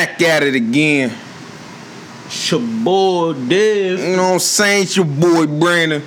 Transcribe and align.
back 0.00 0.22
at 0.22 0.42
it 0.42 0.54
again. 0.54 1.12
It's 2.24 2.50
your 2.50 2.60
boy 2.60 3.34
Dev. 3.34 3.98
You 3.98 4.16
know 4.16 4.22
what 4.22 4.32
I'm 4.32 4.38
saying? 4.38 4.84
It's 4.84 4.96
your 4.96 5.04
boy 5.04 5.46
Brandon. 5.46 6.02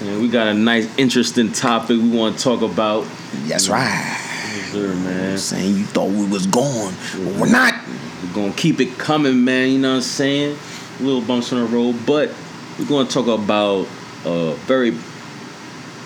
And 0.00 0.22
we 0.22 0.28
got 0.28 0.46
a 0.46 0.54
nice, 0.54 0.88
interesting 0.96 1.52
topic 1.52 1.98
we 1.98 2.08
want 2.08 2.38
to 2.38 2.42
talk 2.42 2.62
about. 2.62 3.06
That's 3.46 3.68
right. 3.68 3.82
Yes, 3.82 4.72
sir, 4.72 4.94
man. 4.94 5.32
I'm 5.32 5.38
saying 5.38 5.76
you 5.76 5.84
thought 5.84 6.08
we 6.08 6.26
was 6.28 6.46
gone, 6.46 6.94
but 7.12 7.34
we're 7.34 7.52
not. 7.52 7.74
We're 8.22 8.32
gonna 8.32 8.52
keep 8.54 8.80
it 8.80 8.96
coming, 8.96 9.44
man. 9.44 9.68
You 9.68 9.78
know 9.80 9.90
what 9.90 9.96
I'm 9.96 10.02
saying? 10.02 10.58
Little 11.00 11.20
bumps 11.20 11.52
on 11.52 11.60
the 11.60 11.66
road, 11.66 11.94
but 12.06 12.34
we're 12.78 12.86
gonna 12.86 13.06
talk 13.06 13.26
about 13.26 13.86
a 14.24 14.54
very 14.64 14.96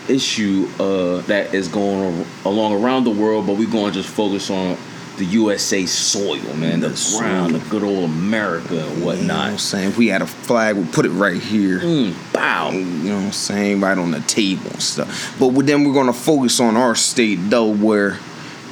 issue 0.09 0.67
uh, 0.79 1.21
that 1.27 1.53
is 1.53 1.69
going 1.69 2.25
along 2.43 2.83
around 2.83 3.05
the 3.05 3.11
world, 3.11 3.47
but 3.47 3.55
we're 3.55 3.71
gonna 3.71 3.93
just 3.93 4.09
focus 4.09 4.49
on 4.49 4.75
the 5.17 5.25
USA 5.25 5.85
soil, 5.85 6.37
man, 6.55 6.79
the, 6.79 6.89
The 6.89 7.15
ground, 7.19 7.55
the 7.55 7.59
good 7.69 7.83
old 7.83 8.05
America 8.05 8.79
and 8.79 8.97
You 8.97 8.99
know 8.99 9.05
what 9.05 9.15
I'm 9.17 9.27
whatnot. 9.27 9.59
saying? 9.59 9.89
If 9.89 9.97
we 9.97 10.07
had 10.07 10.21
a 10.21 10.27
flag, 10.27 10.75
we'd 10.75 10.91
put 10.91 11.05
it 11.05 11.11
right 11.11 11.39
here. 11.41 11.79
Mm, 11.81 12.15
bow. 12.33 12.71
You 12.71 12.83
know 12.83 13.15
what 13.17 13.23
I'm 13.25 13.31
saying? 13.31 13.79
Right 13.81 13.97
on 13.97 14.11
the 14.11 14.21
table 14.21 14.71
and 14.71 14.81
stuff. 14.81 15.35
But 15.39 15.51
then 15.67 15.83
we're 15.83 15.93
gonna 15.93 16.13
focus 16.13 16.59
on 16.59 16.75
our 16.75 16.95
state, 16.95 17.49
Delaware. 17.49 18.17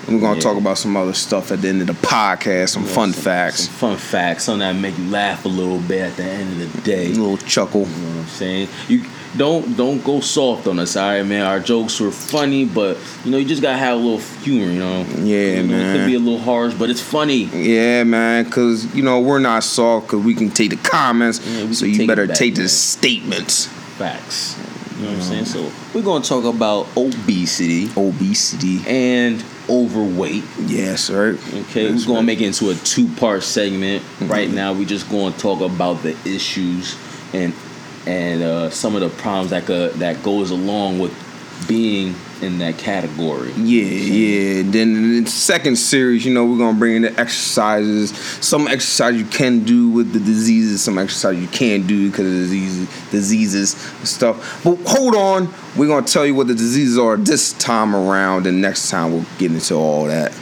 And 0.08 0.16
we're 0.16 0.22
gonna 0.22 0.36
Yeah. 0.38 0.42
talk 0.42 0.58
about 0.58 0.80
some 0.80 0.98
other 0.98 1.14
stuff 1.14 1.52
at 1.52 1.62
the 1.62 1.70
end 1.70 1.82
of 1.82 1.88
the 1.88 1.94
podcast, 1.94 2.70
some 2.70 2.86
fun 2.86 3.14
Some- 3.14 3.22
facts, 3.22 3.62
Some 3.66 3.74
fun 3.74 3.98
facts, 3.98 4.46
something 4.46 4.60
that 4.62 4.76
make 4.76 4.98
you 4.98 5.10
laugh 5.12 5.46
a 5.46 5.48
little 5.48 5.78
bit 5.78 6.02
at 6.02 6.18
the 6.18 6.24
end 6.24 6.60
of 6.62 6.74
the 6.74 6.82
day. 6.82 7.06
a 7.06 7.10
little 7.10 7.38
chuckle. 7.38 7.82
You 7.82 7.88
know 7.88 8.10
what 8.18 8.22
I'm 8.24 8.28
saying? 8.30 8.68
You 8.88 9.04
don't 9.38 9.78
don't 9.78 10.04
go 10.04 10.20
soft 10.20 10.68
on 10.68 10.80
us, 10.80 10.96
all 10.98 11.08
right, 11.10 11.24
man. 11.24 11.46
Our 11.46 11.60
jokes 11.60 12.00
were 12.00 12.12
funny, 12.12 12.66
but 12.66 12.98
you 13.24 13.32
know 13.32 13.38
you 13.38 13.46
just 13.46 13.62
gotta 13.62 13.78
have 13.78 13.94
a 13.98 14.02
little 14.02 14.20
humor, 14.44 14.66
you 14.72 14.80
know. 14.80 15.06
Yeah, 15.20 15.62
you 15.62 15.64
know, 15.64 15.76
It 15.76 15.78
man. 15.78 15.98
could 15.98 16.06
be 16.06 16.16
a 16.16 16.20
little 16.20 16.40
harsh, 16.40 16.74
but 16.74 16.90
it's 16.90 17.02
funny. 17.02 17.46
Yeah, 17.46 18.04
man, 18.04 18.44
because, 18.44 18.94
you 18.94 19.04
know, 19.04 19.20
we're 19.22 19.40
not 19.40 19.64
soft 19.64 20.08
because 20.08 20.26
we 20.26 20.34
can 20.36 20.50
take 20.50 20.72
the 20.72 20.76
comments. 20.78 21.40
Yeah, 21.46 21.72
so 21.72 21.86
you 21.86 22.06
better 22.08 22.28
back, 22.28 22.36
take 22.38 22.56
man. 22.56 22.64
the 22.64 22.70
statements. 22.70 23.66
Facts. 23.98 24.58
You 24.98 25.08
know 25.08 25.14
what 25.14 25.16
I'm 25.18 25.22
saying? 25.24 25.46
So 25.46 25.72
we're 25.94 26.04
gonna 26.04 26.24
talk 26.24 26.44
about 26.46 26.88
obesity 26.98 27.90
Obesity. 27.98 28.82
and 28.88 29.44
overweight. 29.70 30.44
Yes, 30.68 31.10
right. 31.10 31.34
Okay, 31.70 31.88
That's 31.92 32.02
we're 32.04 32.08
gonna 32.08 32.20
right. 32.20 32.26
make 32.26 32.42
it 32.42 32.48
into 32.48 32.70
a 32.70 32.76
two-part 32.76 33.42
segment. 33.44 34.04
Right 34.22 34.50
Mhm. 34.50 34.54
now, 34.54 34.74
we're 34.74 34.86
just 34.88 35.10
gonna 35.10 35.34
talk 35.38 35.62
about 35.62 36.04
the 36.04 36.16
issues 36.26 36.96
and 37.34 37.54
and 38.06 38.42
uh, 38.42 38.70
some 38.70 38.96
of 38.96 39.02
the 39.02 39.10
problems 39.10 39.52
that 39.52 39.66
could, 39.66 39.94
that 39.94 40.24
goes 40.24 40.52
along 40.52 41.00
with 41.00 41.14
being 41.68 42.16
in 42.42 42.58
that 42.58 42.78
category. 42.78 43.52
Yeah, 43.52 43.84
yeah. 43.84 44.64
Then 44.66 44.96
in 44.96 45.24
the 45.24 45.30
second 45.30 45.76
series, 45.76 46.26
you 46.26 46.34
know, 46.34 46.46
we're 46.46 46.58
gonna 46.58 46.78
bring 46.78 46.96
in 46.96 47.02
the 47.04 47.20
exercises. 47.20 48.18
Some 48.46 48.68
exercise 48.68 49.16
you 49.16 49.26
can 49.26 49.64
do 49.64 49.90
with 49.90 50.12
the 50.12 50.20
diseases, 50.20 50.82
some 50.82 50.98
exercise 50.98 51.40
you 51.40 51.48
can't 51.48 51.86
do 51.86 52.10
because 52.10 52.26
of 52.26 52.34
diseases, 52.34 53.10
diseases 53.12 53.94
and 54.00 54.08
stuff. 54.08 54.64
But 54.64 54.78
hold 54.88 55.16
on, 55.16 55.54
we're 55.78 55.88
gonna 55.88 56.06
tell 56.06 56.26
you 56.26 56.34
what 56.34 56.48
the 56.48 56.56
diseases 56.56 56.98
are 56.98 57.16
this 57.16 57.54
time 57.54 57.96
around, 57.96 58.48
and 58.48 58.62
next 58.62 58.90
time 58.90 59.12
we'll 59.12 59.26
get 59.38 59.52
into 59.52 59.76
all 59.76 60.06
that. 60.06 60.34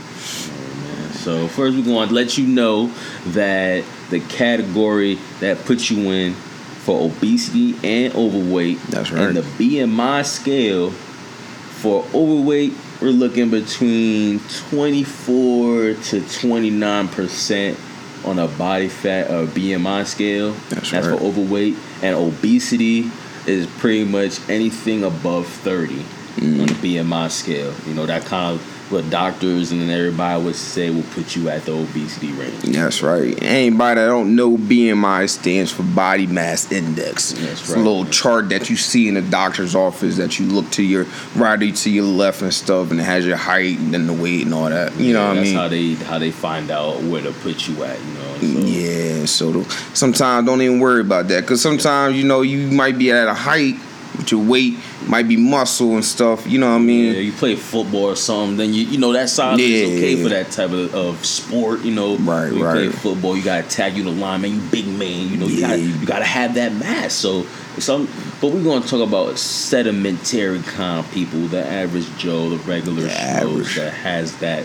So 1.20 1.50
first, 1.50 1.76
we're 1.76 1.84
going 1.84 2.08
to 2.08 2.16
let 2.16 2.38
you 2.38 2.48
know 2.48 2.88
that 3.28 3.84
the 4.10 4.22
category 4.22 5.16
that 5.42 5.58
puts 5.66 5.92
you 5.92 6.10
in 6.12 6.34
for 6.80 7.06
obesity 7.08 7.76
and 7.84 8.14
overweight. 8.16 8.82
That's 8.84 9.12
right. 9.12 9.24
And 9.24 9.38
the 9.38 9.42
BMI 9.42 10.26
scale 10.26 10.92
for 10.92 12.06
overweight, 12.14 12.74
we're 13.02 13.10
looking 13.10 13.50
between 13.50 14.40
24 14.70 15.94
to 15.94 16.22
29 16.40 17.08
percent 17.10 17.80
on 18.26 18.40
a 18.40 18.48
body 18.48 18.90
fat 18.90 19.30
uh, 19.30 19.44
or 19.44 19.46
BMI 19.48 20.06
scale. 20.06 20.52
That's 20.70 20.92
That's 20.92 21.08
right. 21.08 21.18
for 21.18 21.24
overweight, 21.24 21.76
and 22.02 22.16
obesity 22.16 23.10
is 23.46 23.68
pretty 23.78 24.06
much 24.06 24.48
anything 24.50 25.04
above 25.04 25.48
30 25.48 26.04
Mm. 26.40 26.62
on 26.62 26.68
the 26.68 26.74
BMI 26.98 27.30
scale. 27.30 27.74
You 27.86 27.94
know 27.94 28.06
that 28.06 28.26
kind 28.26 28.56
of 28.56 28.76
what 28.92 29.08
doctors 29.12 29.72
and 29.72 29.90
everybody 29.92 30.44
would 30.44 30.56
say 30.56 30.90
will 30.90 31.04
put 31.14 31.36
you 31.36 31.48
at 31.50 31.64
the 31.66 31.74
obesity 31.74 32.32
range. 32.32 32.64
That's 32.64 33.04
right. 33.04 33.38
Anybody 33.44 34.00
that 34.02 34.08
don't 34.08 34.36
know, 34.36 34.58
BMI 34.58 35.30
stands 35.30 35.72
for 35.72 35.84
Body 35.84 36.26
Mass 36.26 36.72
Index. 36.72 37.34
That's 37.34 37.62
it's 37.62 37.70
right, 37.70 37.78
a 37.80 37.84
little 37.84 38.06
chart 38.06 38.50
that 38.50 38.70
you 38.70 38.76
see 38.76 39.08
in 39.08 39.14
the 39.14 39.22
doctor's 39.22 39.76
office 39.76 40.18
that 40.18 40.40
you 40.40 40.48
look 40.48 40.70
to 40.72 40.84
your 40.84 41.06
right 41.36 41.62
or 41.62 41.72
to 41.72 41.90
your 41.90 42.06
left 42.06 42.42
and 42.42 42.54
stuff, 42.54 42.90
and 42.92 43.00
it 43.00 43.04
has 43.04 43.26
your 43.26 43.38
height 43.38 43.78
and 43.78 43.94
then 43.94 44.08
the 44.08 44.14
weight 44.14 44.46
and 44.46 44.54
all 44.54 44.70
that. 44.70 44.96
You 44.98 45.14
know 45.14 45.28
what 45.28 45.32
I 45.32 45.36
that's 45.36 45.48
mean? 45.48 45.56
how 45.56 45.68
they 45.68 45.94
how 45.94 46.18
they 46.18 46.32
find 46.32 46.72
out 46.72 47.02
where 47.04 47.22
to 47.22 47.32
put 47.32 47.68
you 47.68 47.84
at. 47.84 48.00
You 48.00 48.14
know. 48.14 48.26
So, 48.40 48.46
Yeah, 48.66 49.26
so 49.26 49.64
sometimes 49.94 50.48
don't 50.48 50.62
even 50.62 50.80
worry 50.80 51.02
about 51.02 51.28
that 51.28 51.42
because 51.42 51.62
sometimes 51.62 52.16
you 52.16 52.24
know 52.24 52.42
you 52.42 52.72
might 52.72 52.98
be 52.98 53.12
at 53.12 53.28
a 53.28 53.34
height, 53.34 53.76
but 54.20 54.30
your 54.32 54.44
weight 54.44 54.76
might 55.08 55.28
be 55.28 55.38
muscle 55.38 55.96
and 55.96 56.04
stuff. 56.04 56.46
You 56.46 56.60
know 56.60 56.70
what 56.70 56.76
I 56.76 56.80
mean? 56.80 57.14
Yeah, 57.14 57.20
you 57.22 57.32
play 57.32 57.56
football 57.56 58.06
or 58.06 58.16
something, 58.16 58.58
then 58.58 58.74
you 58.74 58.84
you 58.84 58.98
know 58.98 59.14
that 59.14 59.30
size 59.30 59.58
Yeah. 59.60 59.66
is 59.66 59.98
okay 59.98 60.22
for 60.24 60.30
that 60.30 60.52
type 60.52 60.72
of, 60.72 60.94
of 60.94 61.26
sport. 61.26 61.82
You 61.82 61.92
know, 61.96 62.18
Right, 62.18 62.52
you 62.52 62.60
play 62.60 62.88
right. 62.88 62.94
football, 62.96 63.36
you 63.38 63.44
gotta 63.44 63.68
tag 63.68 63.96
you 63.96 64.04
the 64.04 64.12
line, 64.12 64.42
man. 64.42 64.56
You 64.56 64.62
big 64.70 64.88
man. 64.88 65.30
You 65.30 65.38
know, 65.38 65.48
you 65.48 65.56
Yeah. 65.62 65.68
gotta 65.70 65.80
you 65.82 66.06
gotta 66.06 66.26
have 66.26 66.54
that 66.56 66.74
mass. 66.76 67.14
So 67.14 67.46
some, 67.78 68.08
but 68.42 68.52
we're 68.52 68.64
gonna 68.64 68.86
talk 68.86 69.08
about 69.08 69.38
sedimentary 69.40 70.60
kind 70.64 71.00
of 71.00 71.12
people, 71.14 71.40
the 71.48 71.66
average 71.66 72.08
Joe, 72.18 72.50
the 72.50 72.58
regular 72.58 73.08
Joe 73.08 73.58
that 73.76 73.94
has 73.94 74.36
that. 74.38 74.64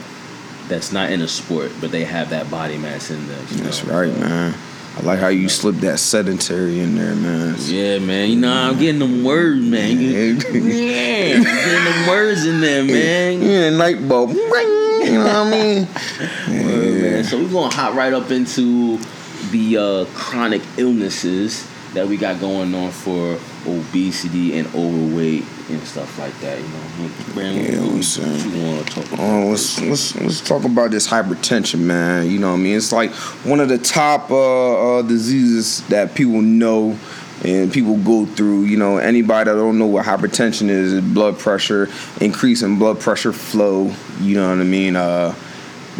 That's 0.66 0.92
not 0.92 1.10
in 1.12 1.20
a 1.20 1.28
sport, 1.28 1.72
but 1.80 1.90
they 1.92 2.04
have 2.04 2.30
that 2.30 2.50
body 2.50 2.78
mass 2.78 3.10
index. 3.10 3.52
you 3.52 3.58
That's 3.58 3.84
know, 3.84 3.94
right, 4.00 4.12
so- 4.12 4.20
man. 4.20 4.54
I 4.96 5.00
like 5.02 5.18
how 5.18 5.28
you 5.28 5.48
slip 5.48 5.76
that 5.76 5.98
sedentary 5.98 6.78
in 6.78 6.94
there, 6.94 7.16
man. 7.16 7.56
Yeah, 7.60 7.98
man. 7.98 8.30
You 8.30 8.36
know, 8.36 8.52
I'm 8.52 8.78
getting 8.78 9.00
them 9.00 9.24
words, 9.24 9.60
man. 9.60 10.00
Yeah. 10.00 10.34
Yeah, 11.34 11.42
getting 11.42 11.84
them 11.84 12.08
words 12.08 12.46
in 12.46 12.60
there, 12.60 12.84
man. 12.84 13.42
Yeah, 13.42 13.76
light 13.76 14.06
bulb. 14.08 14.30
You 15.04 15.18
know 15.18 15.24
what 15.24 15.36
I 15.36 15.50
mean? 15.50 15.88
Word, 16.64 17.02
man. 17.02 17.24
So 17.24 17.36
we're 17.42 17.52
gonna 17.52 17.74
hop 17.74 17.94
right 17.94 18.12
up 18.14 18.30
into 18.30 18.98
the 19.50 19.76
uh, 19.76 20.04
chronic 20.14 20.62
illnesses 20.78 21.68
that 21.92 22.08
we 22.08 22.16
got 22.16 22.40
going 22.40 22.74
on 22.74 22.90
for 22.90 23.38
obesity 23.66 24.58
and 24.58 24.66
overweight 24.74 25.44
and 25.70 25.80
stuff 25.82 26.18
like 26.18 26.38
that. 26.40 26.58
You 26.58 26.68
know, 26.68 27.10
Brandon, 27.34 27.64
Yeah, 27.64 27.80
what, 27.80 27.88
I'm 27.90 27.96
what 27.96 28.04
saying. 28.04 28.50
you 28.56 28.66
want 28.66 28.86
to 28.86 28.94
talk 28.94 29.06
about? 29.12 29.20
Oh, 29.20 29.46
let's 29.50 29.80
let's 29.80 30.14
let's 30.20 30.40
talk 30.40 30.64
about 30.64 30.90
this 30.90 31.08
hypertension, 31.08 31.80
man. 31.80 32.30
You 32.30 32.38
know 32.38 32.50
what 32.50 32.58
I 32.58 32.62
mean? 32.62 32.76
It's 32.76 32.92
like 32.92 33.12
one 33.44 33.60
of 33.60 33.68
the 33.68 33.78
top 33.78 34.30
uh, 34.30 34.98
uh, 34.98 35.02
diseases 35.02 35.86
that 35.88 36.14
people 36.14 36.42
know 36.42 36.98
and 37.44 37.72
people 37.72 37.96
go 37.98 38.26
through. 38.26 38.62
You 38.64 38.76
know, 38.76 38.98
anybody 38.98 39.50
that 39.50 39.56
don't 39.56 39.78
know 39.78 39.86
what 39.86 40.06
hypertension 40.06 40.68
is, 40.68 40.92
is 40.94 41.00
blood 41.02 41.38
pressure, 41.38 41.88
increase 42.20 42.62
in 42.62 42.78
blood 42.78 43.00
pressure 43.00 43.32
flow. 43.32 43.92
You 44.20 44.36
know 44.36 44.50
what 44.50 44.60
I 44.60 44.64
mean? 44.64 44.96
Uh, 44.96 45.34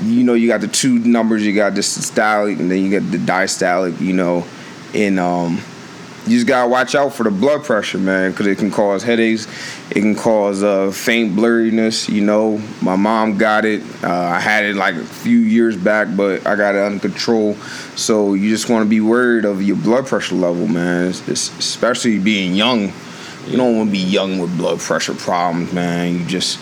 you 0.03 0.25
know, 0.25 0.35
you 0.35 0.49
got 0.49 0.61
the 0.61 0.69
two 0.69 0.99
numbers. 1.01 1.45
You 1.47 1.55
got 1.55 1.75
the 1.75 1.81
systolic, 1.81 2.59
and 2.59 2.71
then 2.71 2.83
you 2.83 2.99
got 3.01 3.11
the 3.11 3.19
diastolic. 3.19 4.01
You 4.01 4.13
know, 4.13 4.45
and 4.95 5.19
um, 5.19 5.61
you 6.27 6.37
just 6.37 6.47
gotta 6.47 6.69
watch 6.69 6.95
out 6.95 7.13
for 7.15 7.23
the 7.23 7.31
blood 7.31 7.65
pressure, 7.65 7.99
man, 7.99 8.31
because 8.31 8.47
it 8.47 8.57
can 8.59 8.71
cause 8.71 9.03
headaches. 9.03 9.47
It 9.91 10.01
can 10.01 10.15
cause 10.15 10.63
uh, 10.63 10.91
faint 10.91 11.37
blurriness. 11.37 12.09
You 12.09 12.23
know, 12.23 12.59
my 12.81 12.97
mom 12.97 13.37
got 13.37 13.65
it. 13.65 13.83
Uh, 14.03 14.11
I 14.11 14.41
had 14.41 14.65
it 14.65 14.75
like 14.77 14.95
a 14.95 15.05
few 15.05 15.39
years 15.39 15.77
back, 15.77 16.09
but 16.17 16.47
I 16.47 16.57
got 16.57 16.75
it 16.75 16.81
under 16.83 16.99
control. 16.99 17.55
So 17.97 18.35
you 18.35 18.49
just 18.49 18.71
want 18.71 18.85
to 18.85 18.89
be 18.89 19.01
worried 19.01 19.45
of 19.45 19.63
your 19.63 19.77
blood 19.77 20.07
pressure 20.07 20.35
level, 20.35 20.67
man. 20.67 21.09
It's, 21.09 21.21
it's- 21.23 21.59
especially 21.59 22.19
being 22.19 22.55
young. 22.55 22.93
You 23.47 23.59
don't 23.59 23.77
want 23.77 23.89
to 23.89 23.93
be 23.93 23.99
young 23.99 24.39
with 24.39 24.57
blood 24.57 24.79
pressure 24.81 25.13
problems, 25.15 25.73
man. 25.75 26.15
You 26.21 26.25
just 26.25 26.59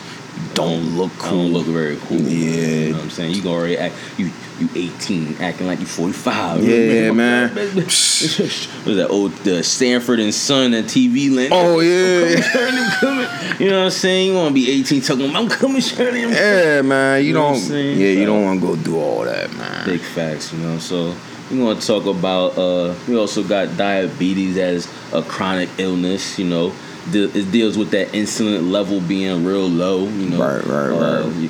don't 0.53 0.97
look 0.97 1.11
cool. 1.13 1.43
don't 1.43 1.53
look 1.53 1.65
very 1.65 1.97
cool. 1.97 2.17
Yeah. 2.17 2.51
You 2.51 2.89
know 2.89 2.97
what 2.97 3.03
I'm 3.03 3.09
saying? 3.09 3.33
You 3.33 3.41
gonna 3.43 3.55
already 3.55 3.77
act 3.77 3.95
you 4.17 4.31
you 4.59 4.69
18 4.75 5.37
acting 5.39 5.67
like 5.67 5.79
you 5.79 5.85
45. 5.85 6.63
Yeah, 6.63 7.11
man. 7.13 7.49
what 7.55 7.87
is 7.87 8.77
that 8.85 9.07
old 9.09 9.31
the 9.37 9.63
Sanford 9.63 10.19
and 10.19 10.33
Son 10.33 10.73
and 10.73 10.87
TV 10.87 11.35
Land? 11.35 11.53
Oh 11.53 11.79
yeah. 11.79 12.39
Shirley 12.41 12.83
coming. 12.99 13.59
You 13.59 13.69
know 13.69 13.79
what 13.79 13.85
I'm 13.85 13.91
saying? 13.91 14.27
You 14.29 14.35
want 14.35 14.49
to 14.49 14.53
be 14.53 14.71
18 14.71 15.01
talking 15.01 15.29
about, 15.29 15.43
I'm 15.43 15.49
coming, 15.49 15.81
Shirley. 15.81 16.23
I'm 16.23 16.31
Yeah, 16.31 16.81
man. 16.81 17.21
You, 17.21 17.27
You 17.27 17.33
know 17.33 17.53
don't. 17.53 17.71
I'm? 17.71 17.71
Yeah, 17.71 18.07
you 18.07 18.25
don't 18.25 18.43
want 18.43 18.61
to 18.61 18.67
go 18.67 18.75
do 18.75 18.97
all 18.99 19.23
that, 19.23 19.51
man. 19.53 19.85
Big 19.85 20.01
facts, 20.01 20.53
you 20.53 20.59
know. 20.59 20.77
So 20.77 21.15
we're 21.51 21.57
gonna 21.57 21.81
talk 21.81 22.05
about. 22.05 22.57
Uh, 22.57 22.95
we 23.07 23.17
also 23.17 23.43
got 23.43 23.75
diabetes 23.77 24.57
as 24.57 24.87
a 25.13 25.21
chronic 25.21 25.69
illness. 25.77 26.37
You 26.39 26.45
know, 26.45 26.73
it 27.11 27.51
deals 27.51 27.77
with 27.77 27.91
that 27.91 28.09
insulin 28.09 28.71
level 28.71 29.01
being 29.01 29.43
real 29.43 29.67
low. 29.67 30.03
You 30.07 30.29
know, 30.29 30.39
Right, 30.39 30.65
right, 30.65 30.89
Uh, 30.91 31.27
right. 31.29 31.49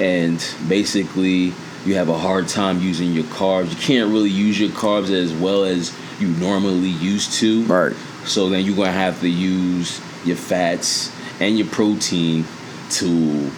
and 0.00 0.44
basically, 0.68 1.52
you 1.86 1.94
have 1.94 2.08
a 2.08 2.18
hard 2.18 2.48
time 2.48 2.80
using 2.80 3.12
your 3.12 3.24
carbs. 3.24 3.70
You 3.70 3.76
can't 3.76 4.10
really 4.12 4.30
use 4.30 4.58
your 4.58 4.70
carbs 4.70 5.10
as 5.10 5.32
well 5.32 5.64
as 5.64 5.92
you 6.20 6.28
normally 6.28 6.88
used 6.88 7.32
to. 7.34 7.62
Right. 7.64 7.92
So 8.24 8.48
then 8.48 8.64
you're 8.64 8.76
gonna 8.76 8.92
have 8.92 9.20
to 9.20 9.28
use 9.28 10.00
your 10.24 10.36
fats 10.36 11.10
and 11.40 11.56
your 11.56 11.68
protein 11.68 12.44
to 12.90 13.50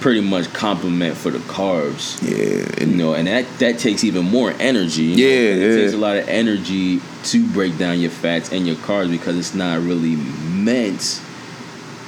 pretty 0.00 0.22
much 0.22 0.50
complement 0.54 1.14
for 1.14 1.30
the 1.30 1.38
carbs. 1.40 2.16
Yeah, 2.22 2.86
You 2.86 2.96
know, 2.96 3.12
and 3.12 3.28
that 3.28 3.44
that 3.58 3.78
takes 3.78 4.02
even 4.02 4.24
more 4.24 4.54
energy. 4.58 5.02
you 5.02 5.16
know? 5.16 5.22
Yeah, 5.22 5.28
it 5.28 5.58
yeah. 5.76 5.82
takes 5.82 5.92
a 5.92 5.98
lot 5.98 6.16
of 6.16 6.26
energy 6.28 7.00
to 7.24 7.46
break 7.48 7.76
down 7.76 8.00
your 8.00 8.10
fats 8.10 8.50
and 8.50 8.66
your 8.66 8.76
carbs 8.76 9.10
because 9.10 9.36
it's 9.36 9.54
not 9.54 9.82
really 9.82 10.16
meant 10.64 11.20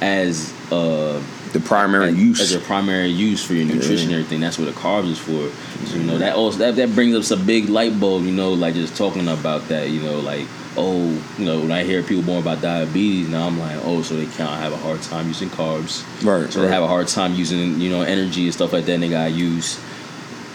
as 0.01 0.53
uh 0.71 1.21
the 1.53 1.59
primary 1.59 2.09
as, 2.09 2.15
use. 2.17 2.41
as 2.41 2.53
a 2.53 2.59
primary 2.59 3.07
use 3.07 3.45
for 3.45 3.53
your 3.53 3.65
nutrition 3.65 3.97
Yeah. 3.97 4.03
and 4.03 4.11
everything. 4.13 4.41
That's 4.41 4.57
what 4.57 4.65
the 4.65 4.71
carbs 4.71 5.11
is 5.11 5.19
for. 5.19 5.49
So, 5.85 5.97
you 5.97 6.03
know 6.03 6.17
that 6.17 6.35
also 6.35 6.57
that, 6.59 6.75
that 6.77 6.95
brings 6.95 7.15
up 7.15 7.23
some 7.23 7.45
big 7.45 7.69
light 7.69 7.99
bulb. 7.99 8.23
You 8.23 8.31
know, 8.31 8.53
like 8.53 8.73
just 8.73 8.97
talking 8.97 9.27
about 9.27 9.67
that. 9.67 9.89
You 9.89 10.01
know, 10.01 10.19
like 10.19 10.47
oh, 10.75 11.05
you 11.37 11.45
know, 11.45 11.59
when 11.59 11.71
I 11.71 11.83
hear 11.83 12.01
people 12.01 12.23
more 12.23 12.39
about 12.39 12.61
diabetes, 12.61 13.29
now 13.29 13.45
I'm 13.47 13.59
like, 13.59 13.77
oh, 13.83 14.01
so 14.01 14.15
they 14.15 14.25
can't 14.25 14.59
have 14.59 14.73
a 14.73 14.77
hard 14.77 15.01
time 15.03 15.27
using 15.27 15.49
carbs. 15.49 16.03
right. 16.25 16.51
So 16.51 16.59
right. 16.61 16.65
they 16.65 16.73
have 16.73 16.83
a 16.83 16.87
hard 16.87 17.07
time 17.07 17.35
using 17.35 17.79
you 17.79 17.89
know 17.91 18.01
energy 18.01 18.45
and 18.45 18.53
stuff 18.53 18.73
like 18.73 18.85
that. 18.85 18.93
And 18.93 19.03
they 19.03 19.09
gotta 19.09 19.29
use 19.31 19.79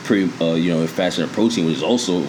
pre 0.09 0.25
uh, 0.41 0.55
you 0.55 0.73
know 0.73 0.87
fasting 0.87 1.25
and 1.25 1.33
protein, 1.33 1.67
which 1.67 1.77
is 1.77 1.83
also 1.83 2.25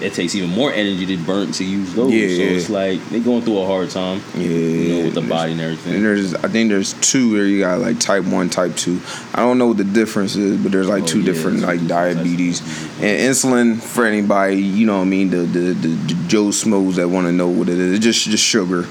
it 0.00 0.12
takes 0.14 0.34
even 0.34 0.50
more 0.50 0.72
energy 0.72 1.04
to 1.06 1.16
burn 1.24 1.50
to 1.52 1.64
use 1.64 1.92
those. 1.94 2.12
Yeah, 2.12 2.28
so 2.28 2.42
yeah. 2.42 2.56
it's 2.56 2.70
like 2.70 3.04
they're 3.08 3.20
going 3.20 3.42
through 3.42 3.58
a 3.58 3.66
hard 3.66 3.90
time. 3.90 4.20
yeah, 4.34 4.46
You 4.46 4.88
know, 4.98 5.04
with 5.06 5.14
the 5.14 5.22
body 5.22 5.52
and 5.52 5.60
everything. 5.60 5.94
And 5.94 6.04
there's, 6.04 6.34
I 6.34 6.48
think 6.48 6.68
there's 6.70 6.92
two 6.94 7.36
there. 7.36 7.46
You 7.46 7.60
got 7.60 7.78
like 7.80 7.98
type 8.00 8.24
one, 8.24 8.50
type 8.50 8.76
two. 8.76 9.00
I 9.34 9.40
don't 9.40 9.58
know 9.58 9.68
what 9.68 9.76
the 9.78 9.84
difference 9.84 10.36
is, 10.36 10.60
but 10.62 10.72
there's 10.72 10.88
like 10.88 11.04
Oh, 11.04 11.06
two 11.06 11.20
yeah, 11.20 11.26
different 11.26 11.60
like 11.60 11.80
two 11.80 11.86
different 11.86 12.10
types 12.10 12.16
of 12.16 12.24
diabetes 12.24 12.60
and 13.02 13.20
insulin 13.30 13.80
for 13.82 14.04
anybody. 14.04 14.62
You 14.62 14.86
know 14.86 14.98
what 14.98 15.02
I 15.02 15.06
mean? 15.06 15.30
The 15.30 15.38
the 15.38 15.60
the, 15.74 15.88
the 15.88 16.14
Joe 16.28 16.50
Smokes 16.50 16.96
that 16.96 17.08
want 17.08 17.26
to 17.26 17.32
know 17.32 17.48
what 17.48 17.68
it 17.68 17.78
is. 17.78 17.94
It's 17.96 18.04
just 18.04 18.26
just 18.28 18.44
sugar, 18.44 18.86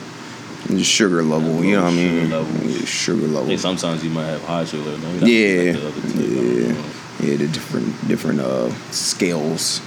just 0.68 0.90
sugar 0.90 1.22
level. 1.24 1.64
You 1.64 1.76
know 1.78 1.84
what 1.84 1.94
I 1.94 1.96
mean? 1.96 2.22
Sugar 2.22 2.38
level. 2.44 2.86
Sugar 2.86 3.28
level. 3.28 3.50
Hey, 3.50 3.58
sometimes 3.58 4.04
you 4.04 4.10
might 4.10 4.26
have 4.26 4.44
high 4.44 4.66
sugar. 4.66 4.98
No, 4.98 5.10
Yeah, 5.26 5.74
like 5.74 5.82
the 5.82 5.88
other 5.88 6.02
two, 6.02 6.08
I 6.08 6.74
don't 6.76 6.76
yeah. 6.76 7.03
Yeah, 7.24 7.38
the 7.38 7.48
different 7.48 8.08
different 8.08 8.40
uh 8.42 8.70
scales. 8.92 9.82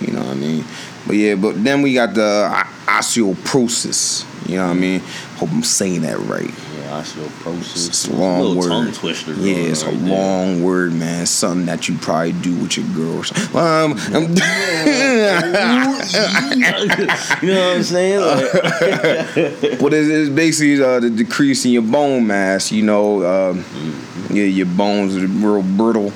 You 0.00 0.12
know 0.12 0.20
what 0.20 0.30
I 0.30 0.34
mean? 0.34 0.64
But 1.06 1.16
yeah, 1.16 1.34
but 1.34 1.62
then 1.62 1.82
we 1.82 1.94
got 1.94 2.14
the 2.14 2.50
osteoporosis. 2.86 4.24
You 4.48 4.56
know 4.56 4.66
what 4.66 4.76
I 4.76 4.80
mean? 4.80 5.00
Hope 5.36 5.50
I'm 5.50 5.62
saying 5.62 6.02
that 6.02 6.18
right. 6.18 6.48
Yeah, 6.48 7.02
osteoporosis. 7.02 7.88
It's 7.88 8.08
a 8.08 8.14
long 8.14 8.40
little 8.40 8.56
word. 8.56 8.68
tongue 8.68 8.92
twister. 8.92 9.34
Yeah, 9.34 9.56
it's 9.56 9.82
a 9.82 9.86
right 9.86 9.98
there. 9.98 10.08
long 10.10 10.62
word, 10.62 10.92
man. 10.92 11.26
Something 11.26 11.66
that 11.66 11.88
you 11.88 11.96
probably 11.98 12.32
do 12.32 12.54
with 12.56 12.76
your 12.76 12.86
girl. 12.88 13.24
Um, 13.54 13.90
you 17.42 17.52
know 17.52 17.68
what 17.68 17.76
I'm 17.76 17.82
saying? 17.82 18.20
Like, 18.20 18.52
what 19.80 19.92
it 19.92 20.06
is 20.08 20.30
basically 20.30 20.82
uh, 20.82 21.00
the 21.00 21.10
decrease 21.10 21.64
in 21.64 21.72
your 21.72 21.82
bone 21.82 22.26
mass. 22.26 22.72
You 22.72 22.82
know, 22.82 23.24
um, 23.50 23.64
yeah, 24.30 24.44
your 24.44 24.66
bones 24.66 25.16
are 25.16 25.26
real 25.26 25.62
brittle. 25.62 26.12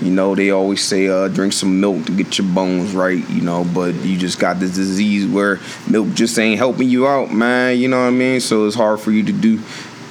You 0.00 0.10
know, 0.10 0.34
they 0.34 0.50
always 0.50 0.84
say 0.84 1.08
uh, 1.08 1.28
drink 1.28 1.52
some 1.52 1.80
milk 1.80 2.04
to 2.06 2.12
get 2.12 2.36
your 2.36 2.46
bones 2.48 2.94
right. 2.94 3.28
You 3.30 3.42
know, 3.42 3.64
but 3.64 3.94
you 3.96 4.18
just 4.18 4.38
got 4.38 4.60
this 4.60 4.74
disease 4.74 5.26
where 5.26 5.58
milk 5.88 6.12
just 6.14 6.38
ain't 6.38 6.58
helping 6.58 6.88
you 6.88 7.06
out, 7.06 7.32
man. 7.32 7.78
You 7.78 7.88
know 7.88 8.00
what 8.00 8.08
I 8.08 8.10
mean? 8.10 8.40
So 8.40 8.66
it's 8.66 8.76
hard 8.76 9.00
for 9.00 9.10
you 9.10 9.22
to 9.24 9.32
do 9.32 9.60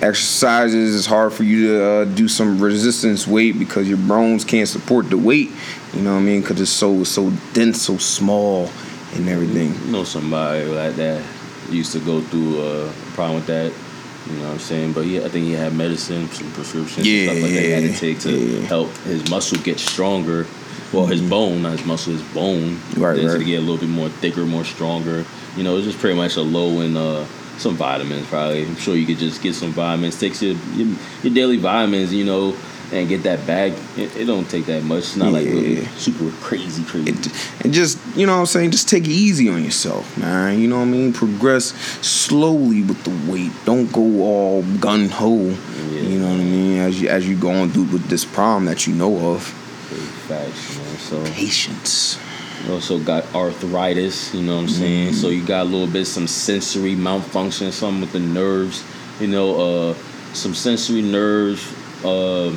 exercises. 0.02 0.96
It's 0.96 1.06
hard 1.06 1.34
for 1.34 1.44
you 1.44 1.68
to 1.68 1.86
uh, 1.86 2.06
do 2.06 2.28
some 2.28 2.60
resistance 2.60 3.28
weight 3.28 3.60
because 3.60 3.88
your 3.88 3.98
bones 3.98 4.44
can't 4.44 4.68
support 4.68 5.10
the 5.10 5.18
weight. 5.18 5.52
You 5.94 6.02
know 6.02 6.14
what 6.14 6.20
I 6.20 6.24
mean? 6.24 6.42
Because 6.42 6.60
it's 6.62 6.72
so 6.72 7.04
so 7.04 7.32
dense, 7.54 7.82
so 7.82 7.98
small, 7.98 8.70
and 9.14 9.30
everything. 9.30 9.74
you 9.86 9.92
know 9.92 10.04
somebody 10.04 10.66
like 10.66 10.96
that 10.96 11.24
used 11.70 11.92
to 11.94 12.00
go 12.00 12.22
through 12.22 12.62
a 12.62 12.92
problem 13.14 13.36
with 13.36 13.48
that. 13.48 13.72
You 14.28 14.34
know 14.38 14.44
what 14.46 14.54
I'm 14.54 14.60
saying? 14.60 14.94
But 14.94 15.06
yeah, 15.06 15.22
I 15.22 15.30
think 15.30 15.46
he 15.46 15.54
had 15.54 15.74
medicine, 15.74 16.28
some 16.30 16.52
prescriptions, 16.54 17.08
Yeah, 17.08 17.32
stuff 17.32 17.44
like 17.44 17.54
that 17.54 17.64
he 17.64 17.70
had 17.72 17.84
to 17.84 17.94
take 17.94 18.20
to 18.22 18.32
yeah. 18.32 18.68
help 18.68 18.92
his 18.98 19.30
muscle 19.30 19.58
get 19.60 19.80
stronger. 19.80 20.48
Well, 20.94 21.06
his 21.06 21.22
bone, 21.22 21.64
not 21.64 21.74
his 21.74 21.86
muscle, 21.86 22.14
his 22.14 22.22
bone. 22.34 22.80
Right, 22.96 23.18
right. 23.24 23.38
To 23.38 23.44
get 23.44 23.58
a 23.58 23.62
little 23.62 23.78
bit 23.78 23.90
more 23.90 24.10
thicker, 24.10 24.46
more 24.46 24.64
stronger. 24.64 25.26
You 25.58 25.64
know, 25.64 25.78
it's 25.78 25.86
just 25.86 26.00
pretty 26.00 26.16
much 26.16 26.38
a 26.38 26.42
low 26.42 26.82
in 26.82 26.96
uh, 26.96 27.26
some 27.58 27.76
vitamins. 27.76 28.28
Probably, 28.28 28.66
I'm 28.66 28.76
sure 28.78 28.96
you 28.96 29.06
could 29.06 29.18
just 29.18 29.42
get 29.42 29.56
some 29.56 29.72
vitamins. 29.72 30.20
Take 30.20 30.42
your 30.42 30.56
your, 30.76 30.96
your 31.24 31.34
daily 31.34 31.58
vitamins. 31.58 32.14
You 32.14 32.26
know. 32.26 32.56
And 32.92 33.10
get 33.10 33.24
that 33.24 33.46
bag. 33.48 33.74
It, 33.98 34.16
it 34.16 34.26
don't 34.26 34.50
take 34.50 34.66
that 34.68 34.84
much. 34.84 35.00
It's 35.00 35.16
not 35.16 35.34
like 35.34 35.46
really 35.46 35.86
super 35.98 36.30
crazy, 36.42 36.84
crazy. 36.84 37.10
it, 37.10 37.64
and 37.66 37.74
just 37.74 38.00
you 38.16 38.26
know 38.26 38.34
what 38.34 38.40
I'm 38.42 38.46
saying, 38.46 38.72
just 38.72 38.88
take 38.88 39.04
it 39.06 39.10
easy 39.10 39.50
on 39.50 39.64
yourself, 39.64 40.18
man. 40.18 40.60
You 40.60 40.68
know 40.68 40.78
what 40.78 40.84
I 40.84 40.92
mean? 40.92 41.12
Progress 41.14 41.74
slowly 42.06 42.84
with 42.84 43.04
the 43.04 43.32
weight. 43.32 43.52
Don't 43.66 43.92
go 43.92 44.22
all 44.24 44.64
gun 44.80 45.10
ho. 45.10 45.36
Yeah. 45.36 46.02
You 46.02 46.20
know 46.20 46.30
what 46.30 46.40
I 46.40 46.44
mean? 46.44 46.78
As 46.80 47.02
you 47.02 47.10
as 47.10 47.28
you 47.28 47.36
going 47.36 47.72
through 47.72 47.86
with 47.86 48.08
this 48.08 48.24
problem 48.24 48.66
that 48.66 48.86
you 48.88 48.94
know 48.94 49.34
of. 49.34 49.44
Facts, 50.28 50.78
man. 50.78 50.98
So 50.98 51.24
Patience. 51.34 52.20
You 52.66 52.74
also 52.74 53.00
got 53.00 53.34
arthritis, 53.36 54.34
you 54.34 54.42
know 54.42 54.56
what 54.56 54.64
I'm 54.64 54.70
saying? 54.70 55.14
So 55.14 55.30
you 55.30 55.46
got 55.46 55.64
a 55.64 55.70
little 55.70 55.88
bit 55.88 56.06
some 56.06 56.26
sensory 56.26 56.96
malfunction, 56.96 57.72
something 57.72 58.02
with 58.02 58.12
the 58.12 58.20
nerves, 58.20 58.84
you 59.20 59.28
know, 59.28 59.92
uh, 59.92 59.94
some 60.34 60.56
sensory 60.56 61.04
nerve 61.04 61.60
uh, 62.04 62.52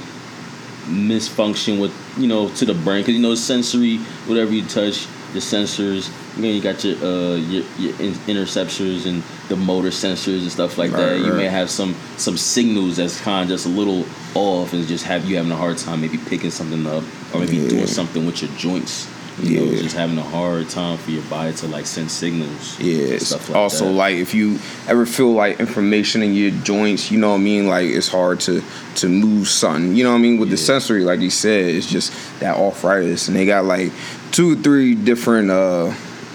misfunction 0.89 1.81
with, 1.81 1.93
you 2.19 2.27
know, 2.27 2.49
to 2.51 2.65
the 2.65 2.75
brain. 2.75 3.03
Because, 3.03 3.15
you 3.15 3.21
know, 3.23 3.35
sensory, 3.35 3.99
whatever 4.27 4.53
you 4.53 4.63
touch, 4.65 5.07
the 5.33 5.41
sensors, 5.41 6.11
you 6.37 6.43
know, 6.43 6.49
you 6.49 6.63
got 6.63 6.83
your, 6.85 6.97
uh, 7.05 7.37
your, 7.37 7.65
your 7.79 8.01
in- 8.01 8.19
interceptors 8.27 9.05
and 9.07 9.23
the 9.49 9.57
motor 9.57 9.89
sensors 9.89 10.41
and 10.43 10.51
stuff 10.51 10.79
like 10.79 10.91
that. 10.93 11.13
Right, 11.13 11.21
You 11.21 11.33
may 11.35 11.47
have 11.47 11.69
some 11.71 11.95
some 12.17 12.37
signals 12.39 12.97
that's 12.97 13.21
kind 13.21 13.43
of 13.43 13.49
just 13.49 13.67
a 13.67 13.69
little 13.69 14.07
off 14.35 14.73
and 14.73 14.87
just 14.87 15.05
have 15.05 15.25
you 15.27 15.37
having 15.37 15.53
a 15.53 15.57
hard 15.57 15.77
time 15.79 16.01
maybe 16.01 16.17
picking 16.19 16.51
something 16.51 16.87
up 16.87 17.05
or 17.35 17.41
maybe 17.41 17.57
Yeah. 17.59 17.69
doing 17.69 17.87
something 17.87 18.25
with 18.27 18.41
your 18.43 18.51
joints. 18.53 19.07
You 19.43 19.61
know, 19.61 19.65
Yeah. 19.73 19.83
just 19.83 19.97
having 19.97 20.19
a 20.19 20.23
hard 20.23 20.69
time 20.69 20.99
for 20.99 21.11
your 21.11 21.23
body 21.25 21.53
to 21.55 21.67
like 21.69 21.87
send 21.87 22.11
signals. 22.11 22.77
Yeah. 22.81 23.13
and 23.15 23.23
stuff 23.23 23.49
like 23.49 23.57
also 23.57 23.85
that. 23.87 23.93
like 23.93 24.17
if 24.17 24.35
you 24.35 24.59
ever 24.89 25.07
feel 25.07 25.33
like 25.33 25.61
information 25.61 26.23
in 26.23 26.35
your 26.35 26.51
joints, 26.51 27.11
you 27.11 27.19
know 27.19 27.31
what 27.31 27.37
I 27.37 27.43
mean? 27.43 27.69
Like 27.69 27.87
it's 27.89 28.09
hard 28.09 28.41
to 28.41 28.63
to 28.97 29.09
move 29.09 29.49
something. 29.49 29.95
You 29.95 30.05
know 30.05 30.11
what 30.11 30.19
I 30.19 30.23
mean? 30.23 30.39
With 30.39 30.51
the 30.51 30.57
sensory, 30.57 31.05
like 31.05 31.21
you 31.21 31.31
said, 31.31 31.67
it's 31.75 31.87
just 31.87 32.13
that 32.41 32.57
arthritis, 32.57 33.29
and 33.29 33.37
they 33.37 33.47
got 33.47 33.65
like 33.65 33.93
two 34.33 34.53
or 34.53 34.57
three 34.57 34.95
different 34.95 35.51
uh 35.51 35.93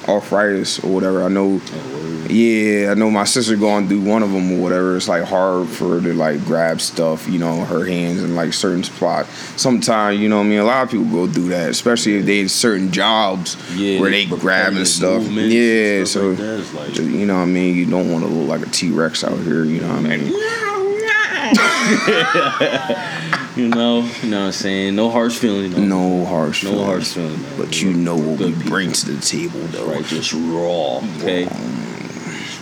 arthritis 0.07 0.79
or 0.83 0.93
whatever. 0.93 1.23
I 1.23 1.27
know. 1.29 1.59
Oh. 1.63 2.02
Yeah, 2.33 2.91
I 2.91 2.93
know 2.95 3.11
my 3.11 3.25
sister 3.25 3.55
going 3.55 3.87
through 3.87 4.01
one 4.01 4.23
of 4.23 4.31
them 4.31 4.51
or 4.53 4.59
whatever. 4.61 4.97
It's 4.97 5.07
like 5.07 5.23
hard 5.23 5.67
for 5.69 5.95
her 5.95 6.01
to 6.01 6.13
like 6.13 6.43
grab 6.45 6.81
stuff, 6.81 7.27
you 7.27 7.37
know, 7.37 7.63
her 7.65 7.85
hands 7.85 8.23
and 8.23 8.35
like 8.35 8.53
certain 8.53 8.83
spots. 8.83 9.29
Sometimes, 9.61 10.19
you 10.19 10.29
know 10.29 10.37
what 10.37 10.45
I 10.45 10.49
mean? 10.49 10.59
A 10.59 10.63
lot 10.65 10.83
of 10.83 10.89
people 10.91 11.05
go 11.05 11.31
through 11.31 11.49
that, 11.49 11.69
especially 11.69 12.15
if 12.15 12.25
they 12.25 12.39
in 12.39 12.49
certain 12.49 12.91
jobs 12.91 13.55
Yeah, 13.75 13.99
where 13.99 14.09
they 14.09 14.25
grabbing 14.25 14.85
stuff. 14.85 15.23
Yeah, 15.29 15.99
and 15.99 16.07
so 16.07 16.31
like. 16.31 16.73
Like- 16.73 16.97
you 16.97 17.25
know 17.27 17.35
what 17.35 17.41
I 17.43 17.45
mean? 17.45 17.75
You 17.75 17.85
don't 17.85 18.11
want 18.11 18.23
to 18.25 18.29
look 18.31 18.49
like 18.49 18.67
a 18.67 18.69
T 18.71 18.89
Rex 18.89 19.23
out 19.23 19.37
here, 19.39 19.63
you 19.63 19.81
know 19.81 19.95
what 19.95 20.05
I 20.05 20.17
mean? 20.17 20.33
You 23.55 23.67
know, 23.67 23.99
you 24.23 24.29
know 24.31 24.39
what 24.39 24.45
I'm 24.47 24.51
saying? 24.51 24.95
No 24.95 25.11
harsh 25.11 25.37
feelings. 25.37 25.77
No 25.77 26.25
harsh 26.25 26.63
No 26.63 26.71
feelings. 26.71 26.87
harsh 26.87 27.07
feelings. 27.13 27.45
But 27.55 27.81
you 27.83 27.93
know 27.93 28.15
what 28.15 28.39
we 28.39 28.51
bring 28.51 28.91
to 28.91 29.11
the 29.11 29.21
table, 29.21 29.59
though. 29.67 29.91
Right, 29.91 30.03
just 30.05 30.33
raw, 30.33 30.97
okay? 31.19 31.47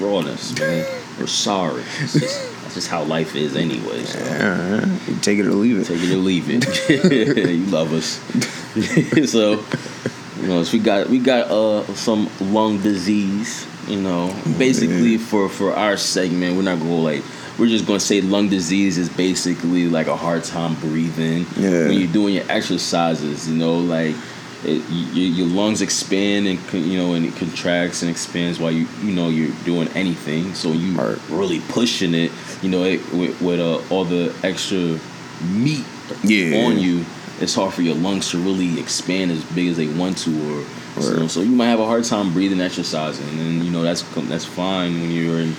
Rawness, 0.01 0.57
man. 0.59 0.85
We're 1.19 1.27
sorry. 1.27 1.83
Just, 1.99 2.23
that's 2.61 2.73
just 2.73 2.87
how 2.87 3.03
life 3.03 3.35
is 3.35 3.55
anyway. 3.55 4.03
So. 4.03 4.19
Take 5.21 5.39
it 5.39 5.45
or 5.45 5.53
leave 5.53 5.79
it. 5.79 5.85
Take 5.85 6.01
it 6.01 6.11
or 6.11 6.17
leave 6.17 6.45
it. 6.49 7.49
you 7.49 7.65
love 7.65 7.93
us. 7.93 8.19
so, 9.31 9.63
you 10.41 10.47
know, 10.47 10.63
so 10.63 10.77
we 10.77 10.79
got 10.79 11.09
we 11.09 11.19
got 11.19 11.51
uh 11.51 11.83
some 11.95 12.29
lung 12.39 12.81
disease. 12.81 13.67
You 13.87 13.99
know, 13.99 14.33
basically 14.57 15.17
for 15.17 15.49
for 15.49 15.73
our 15.73 15.97
segment, 15.97 16.55
we're 16.55 16.63
not 16.63 16.79
gonna 16.79 16.95
like 16.95 17.23
we're 17.59 17.67
just 17.67 17.85
gonna 17.85 17.99
say 17.99 18.21
lung 18.21 18.47
disease 18.49 18.97
is 18.97 19.09
basically 19.09 19.87
like 19.87 20.07
a 20.07 20.15
hard 20.15 20.43
time 20.43 20.75
breathing. 20.75 21.45
Yeah. 21.57 21.87
When 21.87 21.99
you're 21.99 22.11
doing 22.11 22.35
your 22.35 22.45
exercises, 22.49 23.49
you 23.49 23.55
know, 23.55 23.75
like. 23.77 24.15
It, 24.63 24.87
you, 24.89 25.23
your 25.23 25.47
lungs 25.47 25.81
expand 25.81 26.45
and 26.47 26.59
you 26.73 26.97
know 26.97 27.13
and 27.15 27.25
it 27.25 27.35
contracts 27.35 28.03
and 28.03 28.11
expands 28.11 28.59
while 28.59 28.71
you 28.71 28.87
you 29.01 29.11
know 29.11 29.29
you're 29.29 29.55
doing 29.65 29.87
anything. 29.89 30.53
So 30.53 30.71
you 30.71 30.99
are 30.99 31.17
really 31.29 31.61
pushing 31.69 32.13
it 32.13 32.31
you 32.61 32.69
know 32.69 32.83
it, 32.83 33.01
with, 33.11 33.41
with 33.41 33.59
uh, 33.59 33.81
all 33.89 34.05
the 34.05 34.33
extra 34.43 34.99
meat 35.49 35.85
Yeah. 36.23 36.65
on 36.65 36.77
you, 36.79 37.05
it's 37.39 37.55
hard 37.55 37.73
for 37.73 37.81
your 37.81 37.95
lungs 37.95 38.29
to 38.31 38.37
really 38.37 38.79
expand 38.79 39.31
as 39.31 39.43
big 39.55 39.69
as 39.69 39.77
they 39.77 39.87
want 39.87 40.17
to, 40.19 40.63
or 40.95 41.01
so, 41.01 41.27
so 41.27 41.41
you 41.41 41.55
might 41.55 41.67
have 41.67 41.79
a 41.79 41.85
hard 41.85 42.03
time 42.03 42.31
breathing, 42.33 42.61
exercising, 42.61 43.27
and 43.39 43.63
you 43.63 43.71
know 43.71 43.81
that's 43.81 44.03
that's 44.27 44.45
fine 44.45 44.93
when 45.01 45.09
you're 45.09 45.39
in, 45.39 45.55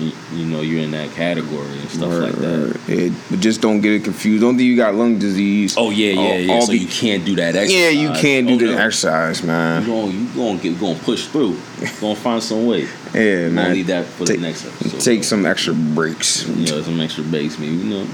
you, 0.00 0.12
you 0.32 0.46
know, 0.46 0.60
you're 0.60 0.80
in 0.82 0.90
that 0.92 1.10
category 1.12 1.66
and 1.78 1.88
stuff 1.90 2.10
Right, 2.10 2.20
like 2.30 2.34
that. 2.36 2.80
right. 2.88 2.98
Yeah, 2.98 3.14
but 3.30 3.40
just 3.40 3.60
don't 3.60 3.80
get 3.80 3.92
it 3.92 4.04
confused. 4.04 4.42
Don't 4.42 4.56
think 4.56 4.66
you 4.66 4.76
got 4.76 4.94
lung 4.94 5.18
disease. 5.18 5.74
Oh 5.76 5.90
yeah, 5.90 6.12
yeah, 6.12 6.20
All- 6.20 6.38
yeah. 6.38 6.52
all 6.54 6.62
so 6.62 6.72
the- 6.72 6.78
you 6.78 6.86
can't 6.88 7.24
do 7.24 7.36
that 7.36 7.54
exercise. 7.56 7.72
Yeah, 7.72 7.88
you 7.90 8.10
can't 8.12 8.46
do 8.46 8.54
oh, 8.54 8.58
the 8.58 8.64
no. 8.66 8.72
exercise, 8.78 9.42
man. 9.42 9.82
You 9.82 9.88
going 9.88 10.12
you 10.12 10.26
going 10.34 10.58
get 10.58 10.78
going 10.80 10.98
to 10.98 11.04
push 11.04 11.26
through. 11.26 11.58
Going 12.00 12.14
to 12.16 12.20
find 12.20 12.42
some 12.42 12.66
way. 12.66 12.88
Yeah, 13.14 13.48
man. 13.48 13.72
leave 13.72 13.88
that 13.88 14.06
for 14.06 14.24
take, 14.26 14.36
the 14.40 14.42
next 14.46 14.64
episode. 14.66 15.00
Take 15.00 15.22
some 15.24 15.44
extra 15.46 15.74
breaks. 15.74 16.46
you 16.48 16.66
know 16.66 16.82
some 16.82 16.98
extra 17.00 17.24
base, 17.24 17.58
maybe 17.58 17.74
you 17.74 17.84
know. 17.84 18.06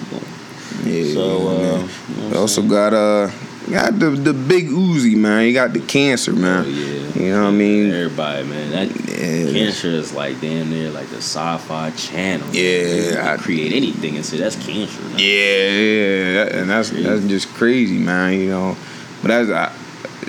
Yeah. 0.84 1.14
So, 1.14 1.20
uh, 1.20 1.52
you 1.52 1.58
know 1.66 1.82
what 1.82 2.16
We 2.18 2.24
I'm 2.32 2.36
also 2.38 2.60
saying? 2.62 2.68
got 2.70 2.92
uh 2.94 3.30
got 3.70 3.98
the 3.98 4.10
the 4.10 4.32
big 4.34 4.68
Uzi 4.68 5.16
man. 5.16 5.46
You 5.46 5.52
got 5.54 5.72
the 5.72 5.80
cancer 5.80 6.32
man. 6.32 6.64
Oh, 6.64 6.68
yeah. 6.68 7.00
You 7.22 7.32
know 7.32 7.42
what 7.44 7.48
I 7.48 7.52
mean? 7.52 7.90
Everybody, 7.92 8.44
man. 8.46 8.70
That 8.70 8.88
Yeah. 9.10 9.52
cancer 9.52 9.88
is 9.88 10.12
like 10.14 10.40
damn 10.40 10.70
near 10.70 10.90
like 10.90 11.08
the 11.10 11.16
sci-fi 11.16 11.90
channel. 11.90 12.46
Yeah, 12.52 13.12
You 13.12 13.18
I- 13.20 13.36
create 13.36 13.72
anything 13.72 14.16
and 14.16 14.24
say 14.24 14.38
that's 14.38 14.56
cancer. 14.56 15.00
man. 15.02 15.18
Yeah, 15.18 15.68
yeah, 15.70 16.58
and 16.60 16.70
that's 16.70 16.90
that's 16.90 17.24
just 17.26 17.48
crazy, 17.54 17.98
man. 17.98 18.38
You 18.40 18.48
know, 18.48 18.76
but 19.22 19.28
that's 19.28 19.50
I, 19.50 19.72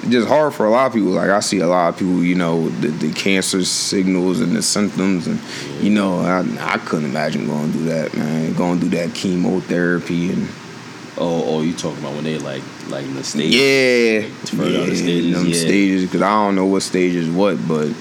just 0.10 0.28
hard 0.28 0.54
for 0.54 0.66
a 0.66 0.70
lot 0.72 0.88
of 0.88 0.94
people. 0.94 1.12
Like 1.12 1.30
I 1.30 1.40
see 1.40 1.60
a 1.60 1.68
lot 1.68 1.90
of 1.90 1.98
people, 2.00 2.24
you 2.24 2.36
know, 2.36 2.68
the, 2.82 2.88
the 2.88 3.12
cancer 3.14 3.64
signals 3.64 4.40
and 4.42 4.56
the 4.56 4.62
symptoms, 4.64 5.28
and 5.28 5.40
you 5.82 5.92
know, 5.92 6.20
I 6.20 6.40
I 6.60 6.78
couldn't 6.80 7.06
imagine 7.12 7.46
going 7.46 7.72
through 7.72 7.86
that, 7.86 8.18
man. 8.18 8.54
Going 8.54 8.80
through 8.80 8.90
that 8.90 9.14
chemotherapy 9.14 10.32
and 10.32 10.48
Oh, 11.24 11.44
oh, 11.46 11.62
you 11.62 11.76
talking 11.76 12.00
about 12.00 12.16
when 12.16 12.24
they 12.24 12.40
like 12.40 12.64
like 12.90 13.06
in 13.06 13.14
the 13.14 13.24
stage? 13.24 13.54
yeah, 13.54 14.22
yeah, 14.22 14.86
the 14.86 14.96
stages, 14.96 15.38
them 15.38 15.46
yeah. 15.46 15.54
stages, 15.54 16.06
because 16.06 16.24
I 16.24 16.30
don't 16.30 16.56
know 16.56 16.66
what 16.66 16.82
stage 16.82 17.14
is 17.14 17.30
what, 17.30 17.60
but 17.68 17.94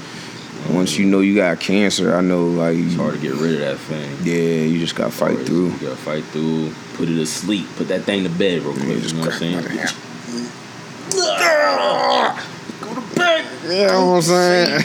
once 0.71 0.97
you 0.97 1.05
um, 1.05 1.11
know 1.11 1.21
you 1.21 1.35
got 1.35 1.61
cancer, 1.61 2.15
I 2.17 2.23
know 2.23 2.47
like 2.47 2.79
It's 2.79 2.95
hard 2.95 3.17
to 3.17 3.21
get 3.21 3.35
rid 3.35 3.55
of 3.55 3.61
that 3.61 3.77
thing. 3.77 4.17
yeah, 4.23 4.65
you 4.65 4.79
just 4.79 4.95
gotta 4.95 5.11
fight 5.11 5.39
through. 5.41 5.73
You 5.73 5.79
gotta 5.81 5.97
fight 5.97 6.25
through. 6.25 6.73
Put 6.95 7.11
it 7.11 7.17
to 7.17 7.27
sleep. 7.27 7.67
Put 7.77 7.89
that 7.89 8.05
thing 8.05 8.23
to 8.23 8.31
bed 8.31 8.63
real 8.63 8.73
quick. 8.73 8.87
Yeah, 8.87 8.95
you 8.95 9.13
know 9.13 9.21
what 9.21 9.35
I'm 9.35 9.39
saying? 9.39 9.57
my 11.13 12.43
Go 12.81 12.95
to 12.95 13.17
bed. 13.17 13.50
You 13.63 13.69
know 13.87 14.07
what 14.07 14.17
I'm 14.17 14.23
saying? 14.23 14.81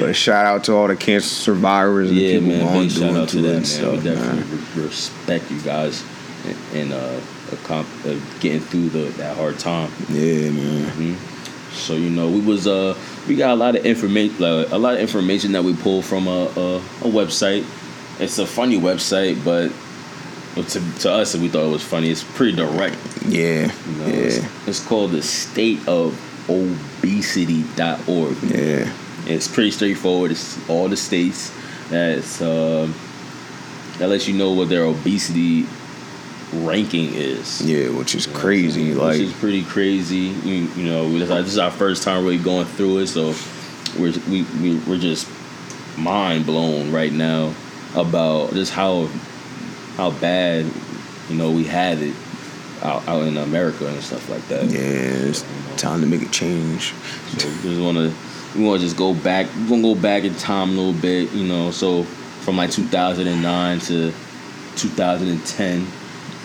but 0.00 0.12
shout 0.14 0.46
out 0.46 0.64
to 0.64 0.72
all 0.74 0.88
the 0.88 0.96
cancer 0.96 1.28
survivors 1.28 2.10
and 2.10 2.18
Yeah, 2.18 2.32
people 2.38 2.48
man. 2.48 2.64
going 2.64 2.88
Big 2.88 2.92
through 2.96 3.06
shout 3.06 3.16
it 3.16 3.20
out 3.20 3.28
to 3.28 3.36
too 3.36 3.42
that, 3.42 3.48
man. 3.48 3.84
and 3.84 3.92
we 3.92 3.98
definitely 4.10 4.56
man. 4.58 4.66
re- 4.76 4.82
respect 4.84 5.50
you 5.50 5.60
guys 5.60 6.02
and 6.74 6.92
uh, 6.92 7.20
accom- 7.50 7.86
uh, 8.06 8.18
getting 8.40 8.60
through 8.60 8.88
the 8.90 9.10
that 9.18 9.36
hard 9.36 9.58
time. 9.58 9.90
Yeah, 10.08 10.50
man. 10.50 11.16
So 11.72 11.94
you 11.94 12.10
know, 12.10 12.28
we 12.30 12.40
was 12.40 12.66
uh 12.66 12.94
we 13.28 13.36
got 13.36 13.50
a 13.50 13.56
lot 13.56 13.76
of 13.76 13.84
information, 13.84 14.38
like, 14.40 14.70
a 14.70 14.78
lot 14.78 14.94
of 14.94 15.00
information 15.00 15.52
that 15.52 15.62
we 15.62 15.74
pulled 15.76 16.04
from 16.06 16.26
a, 16.26 16.46
a 16.56 16.76
a 16.78 17.10
website. 17.10 17.64
It's 18.20 18.38
a 18.38 18.46
funny 18.46 18.78
website, 18.80 19.44
but 19.44 19.70
well, 20.58 20.66
to 20.68 20.80
to 21.00 21.12
us, 21.12 21.34
we 21.36 21.48
thought 21.48 21.66
it 21.66 21.70
was 21.70 21.84
funny. 21.84 22.10
It's 22.10 22.24
pretty 22.24 22.56
direct. 22.56 22.96
Yeah, 23.26 23.70
You 23.86 23.92
know, 23.98 24.06
yeah, 24.06 24.14
it's, 24.14 24.68
it's 24.68 24.86
called 24.86 25.12
the 25.12 25.22
State 25.22 25.86
of 25.86 26.18
Obesity.org. 26.50 28.36
yeah. 28.42 28.92
It's 29.26 29.46
pretty 29.46 29.70
straightforward. 29.70 30.30
It's 30.30 30.58
all 30.70 30.88
the 30.88 30.96
states 30.96 31.52
that's 31.90 32.40
um 32.40 32.94
that 33.98 34.08
lets 34.08 34.26
you 34.28 34.34
know 34.34 34.52
what 34.52 34.68
their 34.68 34.84
obesity 34.84 35.66
ranking 36.52 37.12
is. 37.14 37.60
Yeah, 37.60 37.90
which 37.90 38.14
is 38.14 38.26
You 38.26 38.32
know 38.32 38.38
crazy. 38.38 38.94
what 38.94 39.02
Like, 39.02 39.12
which 39.18 39.28
is 39.28 39.32
pretty 39.34 39.62
crazy. 39.64 40.32
You, 40.48 40.68
you 40.76 40.84
know, 40.86 41.12
this 41.12 41.22
is 41.22 41.30
our- 41.30 41.42
this 41.42 41.52
is 41.52 41.58
our 41.58 41.70
first 41.70 42.02
time 42.02 42.24
really 42.24 42.38
going 42.38 42.66
through 42.66 42.98
it, 42.98 43.08
so 43.08 43.34
we're 43.98 44.14
we, 44.30 44.42
we 44.62 44.76
we're 44.86 44.98
just 44.98 45.28
mind 45.98 46.46
blown 46.46 46.90
right 46.90 47.12
now 47.12 47.52
about 47.94 48.52
just 48.54 48.72
how 48.72 49.08
how 49.98 50.10
bad 50.12 50.64
you 51.28 51.36
know 51.36 51.50
we 51.50 51.64
had 51.64 51.98
it 52.00 52.14
out, 52.82 53.06
out 53.08 53.24
in 53.24 53.36
America 53.36 53.86
and 53.86 54.00
stuff 54.02 54.30
like 54.30 54.46
that. 54.48 54.64
yeah, 54.70 54.78
it's 54.80 55.44
time 55.76 56.00
to 56.00 56.06
make 56.06 56.22
a 56.22 56.30
change. 56.30 56.94
So 57.36 57.48
we 57.48 57.62
just 57.74 57.80
wanna 57.82 58.14
we 58.56 58.64
wanna 58.64 58.78
just 58.78 58.96
go 58.96 59.12
back. 59.12 59.46
We're 59.62 59.68
gonna 59.70 59.82
go 59.82 59.94
back 59.94 60.22
in 60.24 60.34
time 60.36 60.70
a 60.70 60.72
little 60.72 60.98
bit, 61.00 61.30
you 61.32 61.46
know. 61.46 61.70
So 61.72 62.04
from 62.44 62.56
like 62.56 62.70
2009 62.70 63.80
to 63.80 64.12
2010, 64.76 65.86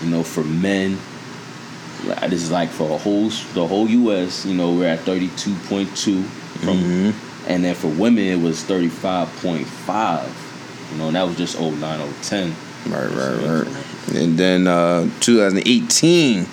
you 0.03 0.10
know, 0.10 0.24
for 0.24 0.43
men, 0.43 0.98
this 2.27 2.41
is 2.43 2.51
like 2.51 2.69
for 2.69 2.89
a 2.91 2.98
whole 2.98 3.29
the 3.53 3.65
whole 3.65 3.88
U.S. 3.88 4.45
You 4.45 4.55
know, 4.55 4.74
we're 4.74 4.88
at 4.89 5.00
32.2 5.05 6.24
from, 6.63 6.77
Mhm. 6.79 7.13
and 7.48 7.63
then 7.63 7.75
for 7.75 7.88
women 7.89 8.24
it 8.24 8.41
was 8.41 8.63
35.5. 8.63 10.27
You 10.91 10.98
know, 10.98 11.07
and 11.07 11.15
that 11.15 11.24
was 11.27 11.38
just 11.38 11.55
09, 11.60 12.00
010. 12.24 12.55
Right, 12.88 13.10
right, 13.10 13.66
right. 13.66 14.16
And 14.16 14.38
then 14.38 14.68
uh 14.68 15.10
2018, 15.22 16.46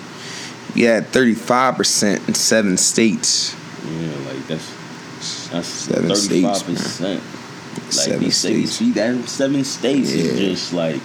we 0.75 0.81
had 0.83 1.05
35% 1.07 2.27
in 2.27 2.33
seven 2.33 2.77
states. 2.77 3.53
Yeah, 3.85 4.07
like 4.27 4.47
that's 4.47 5.47
that's 5.49 5.67
Seven 5.67 6.09
35 6.09 6.57
states, 6.57 6.63
percent. 6.63 7.23
Like 7.23 7.91
Seven 7.91 8.19
these 8.19 8.37
states, 8.37 8.71
see 8.71 8.91
that 8.91 9.27
seven 9.29 9.63
states 9.63 10.13
Yeah. 10.13 10.23
is 10.23 10.39
just 10.39 10.73
like 10.73 11.01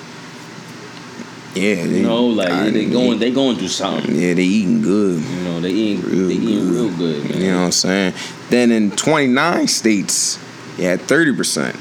Yeah, 1.55 1.75
they, 1.87 1.99
you 1.99 2.03
know, 2.03 2.27
like 2.27 2.51
I- 2.51 2.71
they 2.71 2.85
going 2.87 3.19
they 3.19 3.31
going 3.33 3.57
through 3.57 3.69
something. 3.69 4.15
Yeah, 4.15 4.35
they 4.35 4.43
eating 4.45 4.83
good. 4.83 5.21
You 5.23 5.43
know, 5.45 5.61
they 5.61 5.71
eating 5.71 6.03
Real 6.03 6.29
they 6.29 6.35
eating 6.35 6.69
good. 6.69 6.73
real 6.73 6.91
good, 6.97 7.31
man. 7.31 7.41
You 7.41 7.51
know 7.51 7.59
what 7.61 7.65
I'm 7.67 7.73
saying? 7.73 8.15
Then 8.51 8.71
in 8.71 8.91
29 8.93 9.67
states, 9.67 10.39
you 10.79 10.85
had 10.85 11.01
30%. 11.01 11.75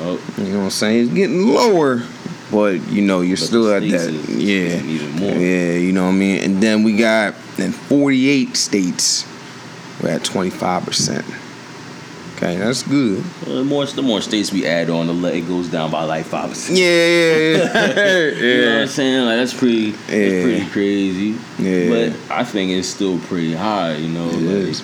Oh, 0.00 0.20
You 0.38 0.44
know 0.44 0.58
what 0.58 0.64
I'm 0.66 0.70
saying? 0.70 1.04
It's 1.06 1.14
getting 1.14 1.48
lower, 1.48 2.04
but 2.50 2.80
you 2.88 3.02
know, 3.02 3.20
you're 3.20 3.36
But 3.36 3.46
still 3.46 3.72
at 3.72 3.82
that 3.82 4.12
Yeah. 4.28 4.80
even 4.82 5.12
more. 5.12 5.32
Yeah, 5.32 5.72
you 5.72 5.92
know 5.92 6.04
what 6.06 6.12
I 6.12 6.16
mean? 6.16 6.42
And 6.42 6.60
then 6.62 6.82
we 6.82 6.96
got 6.96 7.34
in 7.58 7.72
48 7.72 8.56
states, 8.56 9.24
we're 10.02 10.10
at 10.10 10.22
25%. 10.24 11.24
Okay, 12.36 12.54
that's 12.56 12.84
good. 12.84 13.24
uh, 13.48 13.54
the 13.56 13.64
more 13.64 13.84
the 13.84 14.00
more 14.02 14.20
states 14.20 14.52
we 14.52 14.64
add 14.64 14.90
on, 14.90 15.08
the 15.08 15.28
it 15.36 15.48
goes 15.48 15.66
down 15.66 15.90
by 15.90 16.04
like 16.04 16.24
five 16.24 16.50
percent. 16.50 16.78
Yeah, 16.78 16.86
yeah, 16.86 18.30
You 18.30 18.60
know 18.60 18.72
what. 18.74 18.82
I'm 18.82 18.88
saying? 18.88 19.24
Like 19.26 19.36
that's 19.38 19.54
pretty 19.54 19.74
Yeah. 19.90 19.94
that's 20.06 20.42
pretty 20.44 20.66
crazy. 20.66 21.34
Yeah. 21.58 21.88
But 21.88 22.30
I 22.30 22.44
think 22.44 22.70
it's 22.70 22.86
still 22.88 23.18
pretty 23.26 23.54
high, 23.54 23.96
you 23.96 24.08
know, 24.10 24.28
like 24.28 24.76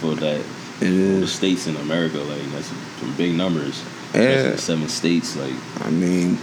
for 0.00 0.16
that 0.16 0.40
It 0.80 0.90
the 0.90 1.22
is. 1.22 1.30
states 1.32 1.68
in 1.68 1.76
America, 1.76 2.18
like 2.18 2.42
that's 2.50 2.66
some 2.98 3.14
big 3.16 3.34
numbers. 3.36 3.80
Yeah. 4.12 4.56
Seven 4.56 4.88
states, 4.88 5.36
like 5.36 5.54
I 5.86 5.90
mean, 5.90 6.38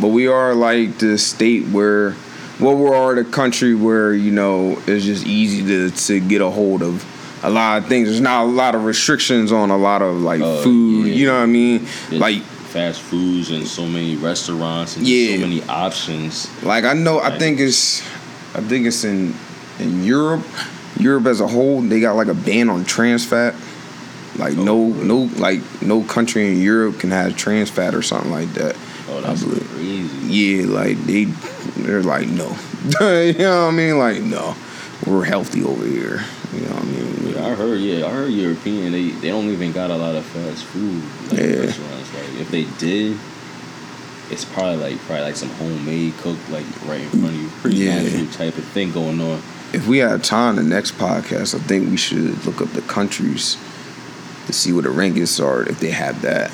but 0.00 0.08
we 0.08 0.26
are 0.28 0.54
like 0.54 0.98
the 0.98 1.16
state 1.18 1.66
where, 1.68 2.14
well, 2.60 2.76
we 2.76 2.88
are 2.88 3.14
the 3.14 3.24
country 3.24 3.74
where 3.74 4.12
you 4.14 4.30
know 4.30 4.78
it's 4.86 5.04
just 5.04 5.26
easy 5.26 5.64
to 5.66 5.90
to 6.06 6.20
get 6.20 6.40
a 6.40 6.50
hold 6.50 6.82
of 6.82 7.04
a 7.44 7.50
lot 7.50 7.78
of 7.82 7.88
things. 7.88 8.08
There's 8.08 8.20
not 8.20 8.44
a 8.44 8.48
lot 8.48 8.74
of 8.74 8.84
restrictions 8.84 9.52
on 9.52 9.70
a 9.70 9.76
lot 9.78 10.02
of 10.02 10.16
like 10.16 10.40
Oh, 10.42 10.62
food. 10.62 11.06
yeah. 11.08 11.14
You 11.14 11.26
know 11.26 11.34
what 11.34 11.42
I 11.42 11.46
mean? 11.46 11.86
there's 12.08 12.20
Like, 12.20 12.42
fast 12.42 13.00
foods 13.00 13.50
and 13.50 13.66
so 13.66 13.86
many 13.86 14.16
restaurants 14.16 14.96
and 14.96 15.06
Yeah. 15.06 15.36
so 15.36 15.40
many 15.42 15.62
options. 15.68 16.48
like 16.62 16.84
I 16.84 16.92
know. 16.94 17.20
I 17.20 17.38
think 17.38 17.60
it's, 17.60 18.00
I 18.54 18.60
think 18.60 18.86
it's 18.86 19.04
in 19.04 19.34
in 19.78 20.02
Europe. 20.04 20.42
Europe 20.98 21.26
as 21.26 21.40
a 21.42 21.46
whole, 21.46 21.82
they 21.82 22.00
got 22.00 22.16
like 22.16 22.28
a 22.28 22.34
ban 22.34 22.70
on 22.70 22.84
trans 22.84 23.24
fat. 23.24 23.54
Like 24.38 24.56
Oh, 24.58 24.64
no, 24.64 24.86
no, 24.88 25.30
like 25.36 25.60
no 25.82 26.02
country 26.02 26.50
in 26.52 26.60
Europe 26.60 26.98
can 27.00 27.10
have 27.10 27.36
trans 27.36 27.68
fat 27.70 27.94
or 27.94 28.02
something 28.02 28.30
like 28.30 28.52
that. 28.54 28.76
Oh, 29.10 29.20
that's 29.20 29.42
believe- 29.44 29.60
crazy. 29.68 29.75
Yeah, 30.36 30.66
like 30.66 30.98
they, 31.06 31.24
they're 31.82 32.02
like 32.02 32.28
no. 32.28 32.48
you 33.00 33.32
know 33.38 33.64
what 33.66 33.68
I 33.68 33.70
mean? 33.70 33.98
Like 33.98 34.20
no, 34.22 34.54
we're 35.06 35.24
healthy 35.24 35.64
over 35.64 35.84
here. 35.86 36.20
You 36.52 36.60
know 36.60 36.74
what 36.74 36.82
I 36.82 36.86
mean? 36.86 37.34
Yeah, 37.34 37.46
I 37.46 37.54
heard. 37.54 37.80
Yeah, 37.80 38.06
I 38.06 38.10
heard 38.10 38.30
European. 38.32 38.92
They 38.92 39.08
they 39.10 39.28
don't 39.28 39.48
even 39.48 39.72
got 39.72 39.90
a 39.90 39.96
lot 39.96 40.14
of 40.14 40.24
fast 40.26 40.64
food 40.64 41.02
like, 41.30 41.40
Yeah. 41.40 41.60
restaurants. 41.66 42.14
Like 42.14 42.40
if 42.40 42.50
they 42.50 42.64
did, 42.78 43.18
it's 44.30 44.44
probably 44.44 44.76
like 44.76 44.98
probably 45.06 45.24
like 45.24 45.36
some 45.36 45.50
homemade 45.50 46.14
cooked 46.18 46.48
like 46.50 46.66
right 46.86 47.00
in 47.00 47.08
front 47.08 47.26
of 47.26 47.34
you, 47.34 47.48
pretty 47.62 47.76
Yeah. 47.78 48.02
natural 48.02 48.26
type 48.32 48.58
of 48.58 48.64
thing 48.64 48.92
going 48.92 49.20
on. 49.20 49.40
If 49.72 49.86
we 49.88 49.98
had 49.98 50.22
time, 50.22 50.56
the 50.56 50.62
next 50.62 50.92
podcast, 50.98 51.54
I 51.54 51.58
think 51.58 51.90
we 51.90 51.96
should 51.96 52.44
look 52.46 52.60
up 52.60 52.68
the 52.72 52.82
countries 52.82 53.56
to 54.46 54.52
see 54.52 54.72
what 54.72 54.84
the 54.84 54.90
rankings 54.90 55.42
are 55.44 55.62
if 55.68 55.80
they 55.80 55.90
have 55.90 56.22
that 56.22 56.50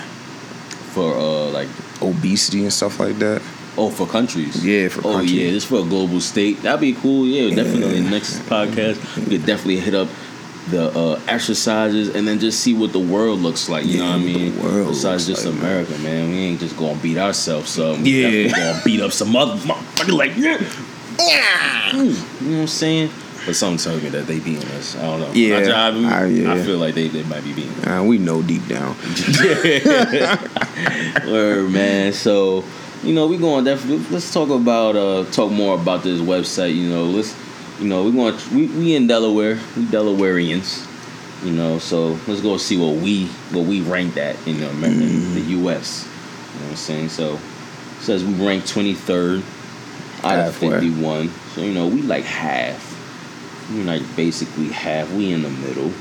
For 0.95 1.15
uh 1.15 1.51
like 1.51 1.69
obesity 2.01 2.63
and 2.63 2.73
stuff 2.73 2.99
like 3.01 3.19
that. 3.19 3.43
Oh 3.77 3.91
for 3.91 4.07
countries. 4.07 4.65
Yeah, 4.65 4.89
for 4.89 5.01
oh 5.01 5.13
countries. 5.15 5.33
yeah, 5.33 5.51
this 5.51 5.65
for 5.65 5.81
a 5.81 5.85
global 5.85 6.21
state. 6.21 6.63
That'd 6.63 6.81
be 6.81 6.93
cool. 6.95 7.27
Yeah, 7.27 7.55
definitely. 7.55 7.99
Yeah. 8.01 8.11
Next 8.11 8.39
podcast, 8.41 9.17
we 9.17 9.25
could 9.39 9.47
definitely 9.47 9.81
hit 9.81 9.95
up 9.95 10.09
the 10.71 10.97
uh, 10.97 11.21
exercises 11.27 12.15
and 12.15 12.27
then 12.29 12.39
just 12.39 12.61
see 12.61 12.73
what 12.73 12.93
the 12.93 12.99
world 13.01 13.41
looks 13.41 13.69
like. 13.69 13.85
You 13.85 13.99
know 13.99 14.05
what 14.11 14.13
I 14.13 14.17
what 14.19 14.27
the 14.27 14.35
mean? 14.39 14.63
world 14.63 14.89
Besides 14.91 15.27
just 15.27 15.45
like. 15.45 15.55
America, 15.57 15.99
man. 15.99 16.31
We 16.31 16.37
ain't 16.39 16.61
just 16.61 16.77
gonna 16.77 16.97
beat 17.03 17.19
ourselves 17.19 17.77
up. 17.81 17.99
We 17.99 18.23
Yeah. 18.23 18.49
definitely 18.49 18.73
gonna 18.73 18.83
beat 18.85 19.01
up 19.01 19.11
some 19.13 19.35
other 19.35 19.55
motherfucker 19.57 20.17
like 20.17 20.37
yeah. 20.37 20.63
You 21.93 22.03
know 22.05 22.13
what 22.13 22.61
I'm 22.63 22.67
saying? 22.69 23.11
But 23.45 23.57
something 23.57 23.79
tells 23.79 24.01
me 24.05 24.09
that 24.11 24.29
they 24.29 24.39
beating 24.39 24.69
us. 24.71 24.95
I 24.97 25.03
don't 25.03 25.19
know. 25.21 25.33
Yeah, 25.33 25.57
I, 25.75 25.89
I, 25.89 26.23
I- 26.23 26.27
yeah. 26.27 26.53
I 26.53 26.63
feel 26.63 26.79
like 26.79 26.95
they, 26.95 27.09
they 27.09 27.25
might 27.25 27.43
be 27.43 27.53
beating 27.53 27.73
us. 27.81 27.87
Uh, 28.01 28.05
we 28.05 28.17
know 28.19 28.41
deep 28.41 28.65
down. 28.69 28.95
Word, 31.27 31.71
man. 31.73 32.13
So, 32.13 32.63
you 33.03 33.15
know, 33.15 33.27
we 33.27 33.37
going 33.37 33.65
definitely. 33.65 34.05
Let's 34.11 34.33
talk 34.33 34.49
about 34.51 34.97
uh 34.97 35.25
talk 35.33 35.51
more 35.51 35.75
about 35.75 36.03
this 36.03 36.21
website. 36.21 36.75
You 36.75 36.89
know, 36.89 37.05
let's 37.05 37.37
you 37.81 37.89
know 37.89 38.05
we 38.05 38.13
going 38.13 38.37
we 38.55 38.67
we 38.67 38.95
in 38.95 39.07
Delaware. 39.07 39.55
We 39.77 39.85
Delawareans. 39.85 40.89
You 41.45 41.53
know, 41.53 41.79
so 41.81 42.19
let's 42.29 42.41
go 42.41 42.57
see 42.57 42.77
what 42.77 43.03
we 43.03 43.27
what 43.51 43.67
we 43.67 43.81
ranked 43.81 44.17
at 44.17 44.37
in 44.47 44.61
the 44.61 44.71
America, 44.71 45.03
in 45.03 45.35
the 45.35 45.41
U.S. 45.41 46.07
You 46.55 46.61
know 46.61 46.65
what 46.67 46.71
I'm 46.71 46.77
saying? 46.77 47.09
So, 47.09 47.41
says 47.99 48.25
we 48.25 48.35
ranked 48.35 48.69
23rd 48.73 49.43
out 50.23 50.39
of 50.39 50.61
Halfway. 50.61 50.71
51. 50.71 51.29
So 51.55 51.63
you 51.63 51.73
know 51.73 51.89
we 51.89 52.03
like 52.03 52.25
half. 52.25 52.91
We 53.71 53.83
like 53.83 54.03
basically 54.15 54.69
half. 54.69 55.11
We 55.13 55.33
in 55.33 55.43
the 55.43 55.51
middle. 55.51 55.93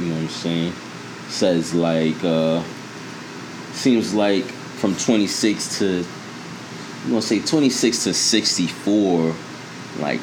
You 0.00 0.06
know 0.06 0.14
what 0.14 0.22
I'm 0.22 0.28
saying? 0.28 0.72
Says 1.28 1.72
like 1.72 2.22
uh 2.24 2.64
seems 3.72 4.12
like 4.12 4.44
from 4.78 4.94
26 4.96 5.78
to 5.78 6.04
I'm 7.04 7.10
gonna 7.10 7.22
say 7.22 7.40
26 7.40 8.04
to 8.04 8.14
64, 8.14 9.34
like 10.00 10.20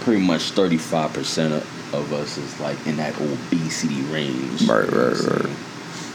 pretty 0.00 0.22
much 0.22 0.50
35 0.52 1.12
percent 1.12 1.52
of, 1.54 2.12
us 2.12 2.38
is 2.38 2.60
like 2.60 2.86
in 2.86 2.96
that 2.98 3.14
obesity 3.20 4.00
range. 4.02 4.62
Right, 4.68 4.84
You 4.84 4.90
know 4.92 5.08
right, 5.08 5.44
right. 5.44 5.56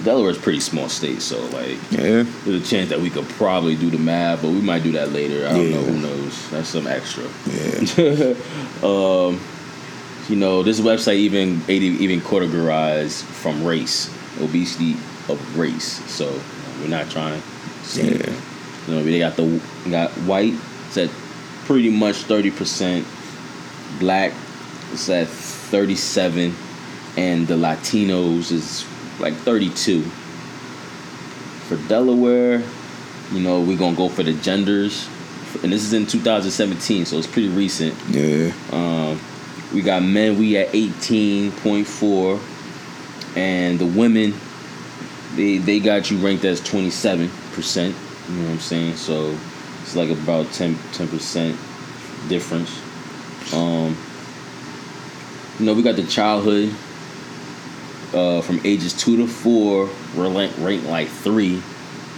Delaware's 0.05 0.37
a 0.37 0.39
pretty 0.39 0.59
small 0.61 0.87
state, 0.87 1.21
so 1.21 1.39
like 1.47 1.77
Yeah. 1.91 2.23
there's 2.45 2.61
a 2.61 2.65
chance 2.65 2.89
that 2.89 3.01
we 3.01 3.09
could 3.09 3.27
probably 3.29 3.75
do 3.75 3.89
the 3.89 3.97
math, 3.97 4.41
but 4.41 4.51
we 4.51 4.61
might 4.61 4.83
do 4.83 4.93
that 4.93 5.11
later. 5.11 5.45
I 5.47 5.51
don't 5.51 5.71
know. 5.71 5.81
Who 5.83 5.99
knows? 5.99 6.49
That's 6.49 6.69
some 6.69 6.87
extra. 6.87 7.25
Yeah. 7.51 8.35
um, 8.83 9.41
you 10.29 10.35
know, 10.37 10.63
this 10.63 10.79
website 10.79 11.15
even 11.17 11.61
even 11.67 11.99
even 12.01 12.21
categorized 12.21 13.23
from 13.23 13.65
race, 13.65 14.09
obesity 14.39 14.93
of 15.27 15.57
race. 15.57 16.01
So 16.09 16.25
you 16.25 16.31
know, 16.31 16.81
we're 16.81 16.87
not 16.87 17.09
trying 17.09 17.41
to 17.41 17.47
Yeah. 17.93 18.33
You 18.87 18.93
know, 18.93 19.03
they 19.03 19.19
got 19.19 19.35
the 19.35 19.61
got 19.89 20.11
white. 20.11 20.53
It's 20.87 20.97
at 20.97 21.09
pretty 21.65 21.89
much 21.89 22.17
thirty 22.17 22.51
percent. 22.51 23.07
Black 23.99 24.33
is 24.93 25.09
at 25.09 25.27
thirty 25.27 25.95
seven, 25.95 26.53
and 27.17 27.47
the 27.47 27.55
Latinos 27.55 28.51
is 28.51 28.85
like 29.19 29.33
thirty 29.33 29.69
two. 29.71 30.03
For 31.67 31.77
Delaware, 31.87 32.61
you 33.31 33.39
know, 33.39 33.61
we're 33.61 33.77
gonna 33.77 33.95
go 33.95 34.09
for 34.09 34.23
the 34.23 34.33
genders, 34.33 35.07
and 35.63 35.71
this 35.71 35.83
is 35.83 35.93
in 35.93 36.05
2017, 36.05 37.05
so 37.05 37.17
it's 37.17 37.25
pretty 37.25 37.49
recent. 37.49 37.95
Yeah. 38.09 38.51
Um, 38.71 39.19
we 39.73 39.81
got 39.81 40.03
men, 40.03 40.37
we 40.37 40.57
at 40.57 40.67
18.4, 40.69 42.39
and 43.35 43.79
the 43.79 43.85
women, 43.87 44.35
they 45.35 45.57
they 45.57 45.79
got 45.79 46.11
you 46.11 46.17
ranked 46.19 46.45
as 46.45 46.61
27 46.61 47.31
percent. 47.55 47.95
You 48.29 48.35
know 48.35 48.43
what 48.45 48.51
I'm 48.51 48.59
saying? 48.59 48.95
So 48.95 49.37
it's 49.81 49.95
like 49.95 50.09
about 50.09 50.51
10 50.51 50.75
percent 51.07 51.57
difference. 52.27 52.81
Um, 53.53 53.97
you 55.59 55.65
know, 55.65 55.73
we 55.73 55.81
got 55.81 55.95
the 55.95 56.05
childhood 56.05 56.73
uh, 58.13 58.41
from 58.41 58.59
ages 58.63 58.93
two 58.93 59.17
to 59.17 59.27
four. 59.27 59.89
We're 60.15 60.29
ranked, 60.29 60.57
ranked 60.59 60.85
like 60.85 61.07
three, 61.07 61.61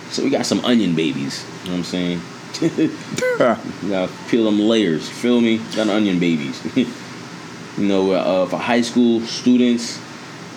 so 0.09 0.23
we 0.23 0.29
got 0.29 0.45
some 0.45 0.63
onion 0.65 0.95
babies. 0.95 1.45
You 1.63 1.71
know 1.71 1.77
what 1.77 1.77
I'm 1.77 1.83
saying? 1.83 2.21
You 3.39 3.89
gotta 3.89 4.11
peel 4.29 4.45
them 4.45 4.59
layers. 4.59 5.07
Feel 5.07 5.41
me? 5.41 5.57
Got 5.75 5.89
onion 5.89 6.19
babies. 6.19 6.59
you 6.75 6.87
know, 7.77 8.11
uh, 8.11 8.45
for 8.47 8.57
high 8.57 8.81
school 8.81 9.21
students, 9.21 9.99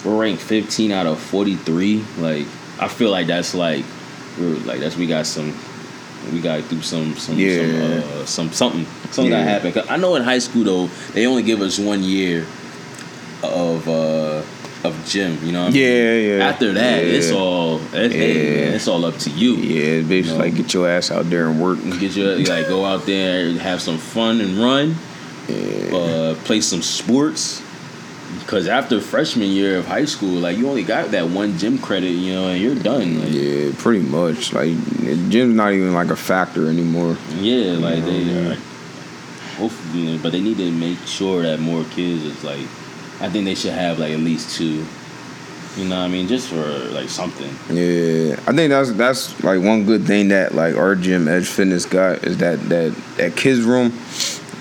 we're 0.04 0.18
ranked 0.18 0.42
15 0.42 0.92
out 0.92 1.06
of 1.06 1.20
43. 1.20 2.02
Like, 2.18 2.46
I 2.78 2.88
feel 2.88 3.10
like 3.10 3.26
that's 3.26 3.54
like, 3.54 3.84
we're 4.38 4.54
like 4.66 4.80
that's 4.80 4.96
we 4.96 5.06
got 5.06 5.26
some, 5.26 5.54
we 6.32 6.40
got 6.40 6.62
to 6.62 6.75
do 6.75 6.80
some 6.82 7.14
some 7.16 7.38
Yeah. 7.38 7.56
some, 7.56 8.20
uh, 8.20 8.26
some 8.26 8.52
something 8.52 8.87
something 9.10 9.32
Yeah. 9.32 9.44
that 9.44 9.49
happened. 9.49 9.75
'Cause 9.75 9.87
I 9.88 9.96
know 9.96 10.14
in 10.16 10.22
high 10.22 10.38
school 10.38 10.64
though 10.64 10.90
they 11.14 11.26
only 11.26 11.42
give 11.42 11.60
us 11.62 11.78
one 11.78 12.02
year 12.02 12.46
of 13.42 13.88
uh 13.88 14.42
of 14.82 14.94
gym. 15.06 15.38
You 15.44 15.52
know. 15.52 15.64
What 15.64 15.68
I 15.70 15.72
mean? 15.72 15.82
Yeah, 15.82 16.14
yeah. 16.38 16.49
After 16.49 16.72
that, 16.72 17.04
Yeah. 17.04 17.12
it's 17.12 17.30
all 17.30 17.80
it's, 17.92 18.14
Yeah. 18.14 18.64
man, 18.64 18.75
it's 18.75 18.88
all 18.88 19.04
up 19.04 19.18
to 19.18 19.30
you. 19.30 19.56
Yeah, 19.56 19.82
it's 20.00 20.08
basically 20.08 20.38
No. 20.38 20.44
like 20.44 20.54
get 20.56 20.72
your 20.72 20.88
ass 20.88 21.10
out 21.10 21.28
there 21.28 21.49
and 21.49 21.60
work. 21.60 21.78
Get 22.00 22.16
your 22.16 22.37
you 22.38 22.44
like 22.46 22.68
go 22.68 22.84
out 22.87 23.04
there 23.06 23.46
and 23.46 23.58
have 23.60 23.82
some 23.82 23.99
fun 23.99 24.40
and 24.40 24.58
run, 24.58 24.96
uh, 25.92 26.34
play 26.44 26.60
some 26.60 26.80
sports. 26.82 27.60
Because 28.38 28.68
after 28.68 29.00
freshman 29.00 29.49
year 29.49 29.78
of 29.78 29.87
high 29.87 30.04
school, 30.04 30.40
like 30.40 30.56
you 30.56 30.68
only 30.68 30.84
got 30.84 31.10
that 31.10 31.28
one 31.28 31.58
gym 31.58 31.78
credit, 31.78 32.10
you 32.10 32.32
know, 32.32 32.49
and 32.49 32.60
you're 32.60 32.75
done. 32.75 33.21
Like, 33.21 33.32
yeah. 33.32 33.71
Pretty 33.78 34.00
much. 34.04 34.52
Like 34.52 34.71
gym's 35.30 35.54
not 35.54 35.73
even 35.73 35.93
like 35.95 36.10
a 36.10 36.16
factor 36.16 36.69
anymore. 36.69 37.16
Yeah, 37.36 37.73
like 37.73 38.04
they, 38.04 38.19
Yeah. 38.21 38.49
like, 38.50 38.58
hopefully, 39.56 40.19
but 40.19 40.32
they 40.32 40.40
need 40.40 40.56
to 40.58 40.71
make 40.71 40.99
sure 41.06 41.43
that 41.43 41.60
more 41.60 41.84
kids 41.84 42.25
is 42.25 42.43
like, 42.45 42.66
I 43.21 43.28
think 43.28 43.45
they 43.45 43.54
should 43.54 43.73
have 43.73 43.99
like 43.99 44.12
at 44.12 44.21
least 44.21 44.56
two. 44.56 44.84
You 45.76 45.84
know 45.88 45.99
what 45.99 46.06
I 46.06 46.08
mean? 46.08 46.26
Just 46.26 46.49
for 46.49 46.56
like 46.90 47.08
something. 47.08 47.49
Yeah, 47.75 48.34
I 48.47 48.52
think 48.52 48.71
that's 48.71 48.93
that's 48.93 49.45
like 49.45 49.62
one 49.62 49.84
good 49.84 50.04
thing 50.04 50.28
that 50.28 50.54
like 50.54 50.75
our 50.76 50.97
gym 50.97 51.28
Edge 51.28 51.47
Fitness 51.47 51.84
got 51.86 52.25
is 52.25 52.38
that 52.38 52.58
that 52.69 52.93
that 53.19 53.36
kids 53.36 53.60
room 53.60 53.93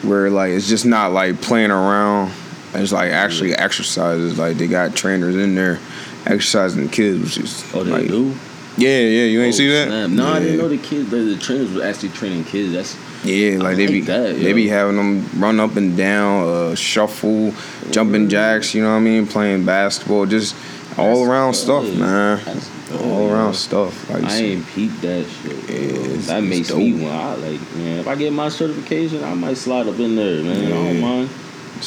where 0.03 0.29
like 0.29 0.51
it's 0.51 0.67
just 0.69 0.85
not 0.85 1.11
like 1.11 1.41
playing 1.41 1.71
around. 1.71 2.31
It's 2.73 2.91
like 2.91 3.11
actually 3.11 3.53
exercises. 3.55 4.37
Like 4.37 4.57
they 4.57 4.67
got 4.67 4.95
trainers 4.95 5.35
in 5.35 5.55
there 5.55 5.79
exercising 6.25 6.83
the 6.85 6.91
kids, 6.91 7.21
which 7.23 7.37
is 7.37 7.71
Oh, 7.73 7.83
they 7.83 7.91
like, 7.91 8.07
do. 8.07 8.35
Yeah, 8.77 8.99
yeah. 8.99 9.23
You 9.25 9.41
ain't 9.41 9.53
Oh, 9.55 9.57
see 9.57 9.67
that? 9.69 9.87
snap. 9.87 10.09
No, 10.11 10.27
I 10.27 10.39
didn't 10.39 10.57
know 10.57 10.69
the 10.69 10.77
kids. 10.77 11.09
The, 11.09 11.17
the 11.17 11.37
trainers 11.37 11.73
were 11.73 11.83
actually 11.83 12.09
training 12.09 12.43
kids. 12.45 12.71
That's 12.73 12.95
Yeah, 13.25 13.57
like 13.57 13.75
they 13.77 13.87
be 13.87 14.01
that, 14.01 14.35
they 14.35 14.53
be 14.53 14.67
having 14.69 14.95
them 14.95 15.27
run 15.41 15.59
up 15.59 15.75
and 15.75 15.97
down, 15.97 16.47
uh, 16.47 16.75
shuffle, 16.75 17.53
jumping 17.91 18.29
jacks. 18.29 18.73
You 18.73 18.83
know 18.83 18.91
what 18.91 18.97
I 18.97 19.01
mean? 19.01 19.27
Playing 19.27 19.65
basketball, 19.65 20.25
just 20.27 20.55
all 20.97 21.19
That's 21.25 21.29
around 21.29 21.53
stuff, 21.55 21.83
man. 21.95 22.41
That's 22.45 22.69
All 23.01 23.29
around 23.29 23.53
stuff. 23.55 24.09
Like 24.09 24.23
I 24.23 24.35
ain't 24.37 24.67
peeped 24.67 25.01
that 25.01 25.25
shit. 25.27 25.69
Yeah, 25.69 26.17
that 26.27 26.43
makes 26.43 26.73
me 26.73 26.93
want. 27.03 27.13
I 27.13 27.35
like 27.35 27.61
man. 27.75 27.99
If 27.99 28.07
I 28.07 28.15
get 28.15 28.31
my 28.31 28.49
certification, 28.49 29.23
I 29.23 29.33
might 29.33 29.57
slide 29.57 29.87
up 29.87 29.99
in 29.99 30.15
there, 30.15 30.41
man. 30.43 30.65
I 30.65 30.69
don't 30.69 30.95
Yeah. 30.95 31.01
mind. 31.01 31.29
I 31.29 31.81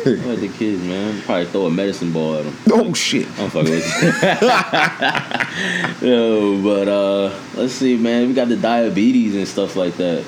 like 0.06 0.40
the 0.40 0.48
kids, 0.48 0.82
man. 0.82 1.20
Probably 1.22 1.46
throw 1.46 1.66
a 1.66 1.70
medicine 1.70 2.12
ball 2.12 2.36
at 2.36 2.44
them. 2.44 2.56
oh 2.72 2.94
shit. 2.94 3.26
I'm 3.38 3.50
fucking 3.50 3.70
with 3.70 4.02
you. 4.02 4.08
Yo, 6.08 6.62
but 6.62 6.88
uh, 6.88 7.34
let's 7.54 7.74
see, 7.74 7.96
man. 7.96 8.28
We 8.28 8.34
got 8.34 8.48
the 8.48 8.56
diabetes 8.56 9.34
and 9.36 9.46
stuff 9.46 9.76
like 9.76 9.96
that. 9.96 10.24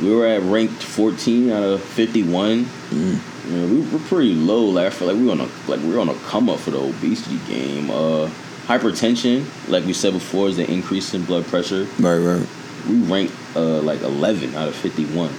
We 0.00 0.14
were 0.14 0.26
at 0.26 0.42
ranked 0.42 0.82
14 0.82 1.50
out 1.50 1.62
of 1.62 1.82
51. 1.82 2.64
Mm. 2.64 3.20
Yeah, 3.48 3.66
we 3.66 3.80
were 3.90 3.98
pretty 4.06 4.34
low. 4.34 4.64
Like 4.64 4.86
I 4.86 4.90
feel 4.90 5.08
like 5.08 5.16
we 5.16 5.30
on 5.30 5.40
a 5.40 5.48
like 5.68 5.80
we're 5.80 6.00
on 6.00 6.08
a 6.08 6.14
come 6.26 6.48
up 6.48 6.58
for 6.58 6.70
the 6.70 6.80
obesity 6.80 7.38
game. 7.46 7.90
Uh, 7.90 8.28
hypertension, 8.66 9.44
like 9.68 9.84
we 9.84 9.92
said 9.92 10.12
before, 10.12 10.48
is 10.48 10.56
the 10.56 10.70
increase 10.70 11.14
in 11.14 11.24
blood 11.24 11.44
pressure. 11.46 11.86
Right, 11.98 12.18
right. 12.18 12.46
We 12.88 12.96
ranked 13.02 13.34
uh, 13.54 13.80
like 13.82 14.00
11 14.02 14.54
out 14.54 14.68
of 14.68 14.74
51. 14.74 15.30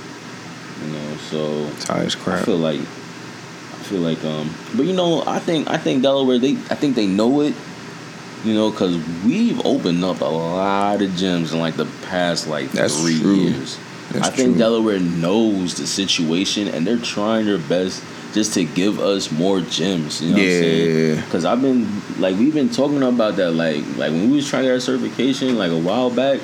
You 0.86 0.92
know, 0.92 1.16
so 1.18 1.66
It's 1.76 1.88
high 1.88 2.04
as 2.04 2.16
I 2.28 2.42
feel 2.44 2.58
like 2.58 2.82
I 3.84 3.86
feel 3.86 4.00
like 4.00 4.24
um 4.24 4.50
but 4.78 4.86
you 4.86 4.94
know 4.94 5.24
I 5.28 5.40
think 5.40 5.70
I 5.70 5.78
think 5.78 6.04
Delaware 6.04 6.40
they 6.40 6.52
I 6.72 6.76
think 6.76 6.96
they 6.96 7.06
know 7.06 7.42
it 7.42 7.54
you 8.46 8.54
know 8.54 8.72
cuz 8.72 8.96
we've 9.26 9.60
opened 9.66 10.04
up 10.06 10.22
a 10.22 10.26
lot 10.26 11.02
of 11.02 11.10
gyms 11.12 11.52
in 11.52 11.60
like 11.60 11.76
the 11.76 11.88
past 12.08 12.48
like 12.48 12.72
That's 12.72 12.98
3 13.02 13.20
true. 13.20 13.36
years. 13.36 13.78
That's 14.14 14.28
I 14.28 14.32
think 14.32 14.52
true. 14.52 14.60
Delaware 14.60 15.00
knows 15.00 15.74
the 15.76 15.86
situation 15.86 16.70
and 16.70 16.88
they're 16.88 16.98
trying 16.98 17.46
their 17.46 17.58
best 17.58 18.02
just 18.34 18.54
to 18.54 18.64
give 18.64 19.00
us 19.00 19.32
more 19.32 19.60
gyms, 19.60 20.22
you 20.22 20.30
know 20.30 20.38
what 20.38 20.42
I'm 20.44 20.64
saying? 20.64 21.16
Yeah. 21.18 21.22
Cuz 21.30 21.44
I've 21.46 21.62
been 21.62 21.86
like 22.20 22.38
we've 22.38 22.54
been 22.54 22.70
talking 22.70 23.04
about 23.04 23.36
that 23.36 23.52
like 23.52 23.84
like 23.98 24.12
when 24.12 24.30
we 24.32 24.38
was 24.38 24.48
trying 24.48 24.64
to 24.64 24.68
get 24.70 24.74
our 24.76 24.80
certification 24.80 25.58
like 25.58 25.72
a 25.72 25.78
while 25.90 26.10
back 26.10 26.40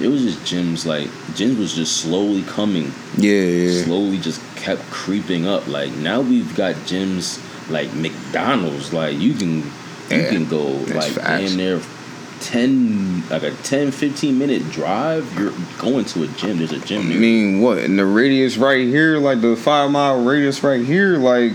it 0.00 0.08
was 0.08 0.22
just 0.22 0.40
gyms 0.50 0.84
like 0.86 1.08
gyms 1.36 1.58
was 1.58 1.74
just 1.74 1.98
slowly 2.02 2.42
coming 2.42 2.92
Yeah, 3.18 3.32
yeah. 3.32 3.84
slowly 3.84 4.18
just 4.18 4.40
kept 4.56 4.82
creeping 4.90 5.46
up. 5.46 5.66
Like 5.68 5.92
now 5.92 6.20
we've 6.20 6.54
got 6.56 6.74
gyms 6.86 7.40
like 7.70 7.92
McDonald's. 7.94 8.92
Like 8.92 9.18
you 9.18 9.34
can 9.34 9.58
you 9.58 9.62
Yeah, 10.10 10.28
can 10.30 10.48
go 10.48 10.64
like 10.64 11.12
facts. 11.12 11.50
damn 11.50 11.56
near 11.56 11.80
10 12.40 13.28
like 13.30 13.42
a 13.42 13.50
10 13.50 13.90
15 13.90 14.38
minute 14.38 14.62
drive 14.70 15.38
you're 15.38 15.52
going 15.78 16.04
to 16.04 16.22
a 16.22 16.26
gym 16.28 16.58
there's 16.58 16.70
a 16.70 16.78
gym 16.80 17.00
I 17.10 17.14
mean, 17.14 17.60
what 17.62 17.78
in 17.78 17.96
the 17.96 18.04
radius 18.04 18.58
right 18.58 18.86
here, 18.86 19.18
like 19.18 19.40
the 19.40 19.56
five 19.56 19.90
mile 19.90 20.22
radius 20.22 20.62
right 20.62 20.84
here, 20.84 21.16
like 21.16 21.54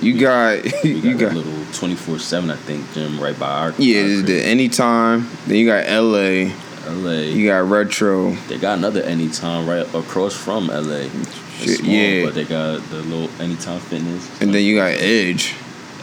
you 0.00 0.18
got 0.18 0.62
we 0.82 0.92
you 0.94 1.12
got, 1.18 1.32
got 1.32 1.32
a 1.32 1.40
little 1.40 1.72
24 1.74 2.18
7 2.18 2.50
i 2.50 2.56
think 2.56 2.90
gym 2.94 3.20
right 3.20 3.38
by 3.38 3.46
our 3.50 3.74
yeah, 3.78 4.00
our 4.00 4.22
the 4.22 4.42
anytime. 4.42 5.28
Then 5.46 5.56
you 5.58 5.66
got 5.66 5.86
LA, 5.88 6.50
la 6.90 7.10
you 7.12 7.46
got 7.46 7.68
retro. 7.68 8.32
they 8.48 8.56
got 8.58 8.78
another 8.78 9.02
anytime 9.02 9.68
right 9.68 9.86
across 9.94 10.34
from 10.34 10.68
la 10.68 11.04
small, 11.68 11.90
yeah. 11.92 12.24
but 12.24 12.34
they 12.34 12.44
got 12.44 12.80
the 12.90 12.96
little 13.02 13.30
anytime 13.42 13.80
fitness 13.80 14.28
And 14.40 14.52
then 14.54 14.62
you 14.64 14.76
got 14.76 14.92
Edge. 14.92 15.54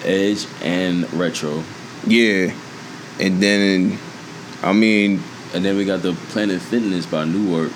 edge 0.03 0.45
and 0.63 1.11
retro 1.13 1.63
Yeah. 2.05 2.53
And 3.19 3.41
then 3.41 3.97
I 4.63 4.73
mean, 4.73 5.21
and 5.53 5.63
then 5.65 5.75
we 5.77 5.85
got 5.85 6.01
the 6.01 6.13
planet 6.29 6.61
fitness 6.61 7.05
by 7.05 7.25
newark 7.25 7.71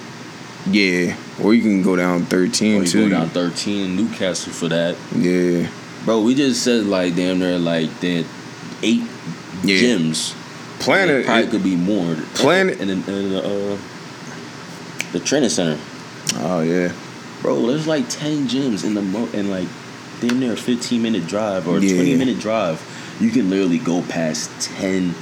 yeah. 0.67 1.15
Or 1.43 1.53
you 1.53 1.61
can 1.61 1.83
go 1.83 1.95
down 1.95 2.23
Or 2.23 2.25
thirteen 2.25 2.81
you 2.81 2.87
too. 2.87 3.09
go 3.09 3.17
down 3.17 3.29
13 3.29 3.95
New 3.95 4.09
Castle 4.09 4.51
for 4.51 4.67
that. 4.69 4.95
Yeah. 5.15 5.69
Bro, 6.05 6.21
we 6.21 6.33
just 6.33 6.63
said 6.63 6.85
like 6.85 7.15
damn 7.15 7.37
near 7.39 7.59
like 7.59 7.99
then 7.99 8.25
eight 8.81 9.03
Yeah. 9.63 9.77
gyms. 9.77 10.33
Planet 10.79 11.21
It 11.21 11.25
probably 11.25 11.47
could 11.47 11.63
be 11.63 11.75
more. 11.75 12.15
Planet- 12.33 12.79
and 12.79 12.89
then 13.03 13.33
uh, 13.35 13.39
uh, 13.39 13.77
the 15.11 15.19
training 15.19 15.49
center. 15.49 15.79
Oh 16.37 16.61
yeah. 16.61 16.91
Bro, 17.45 17.67
there's 17.67 17.87
like 17.87 18.09
ten 18.09 18.47
gyms 18.47 18.83
in 18.83 18.93
the 18.95 19.01
mo 19.01 19.27
in 19.33 19.49
like 19.51 19.67
damn 20.19 20.39
near 20.39 20.53
a 20.53 20.57
fifteen 20.57 21.01
minute 21.01 21.27
drive 21.27 21.67
or 21.67 21.77
a 21.77 21.81
Yeah. 21.81 21.95
twenty 21.95 22.15
minute 22.15 22.39
drive. 22.39 22.81
You 23.19 23.29
can 23.29 23.49
literally 23.49 23.77
go 23.77 24.01
past 24.01 24.49
ten 24.59 25.13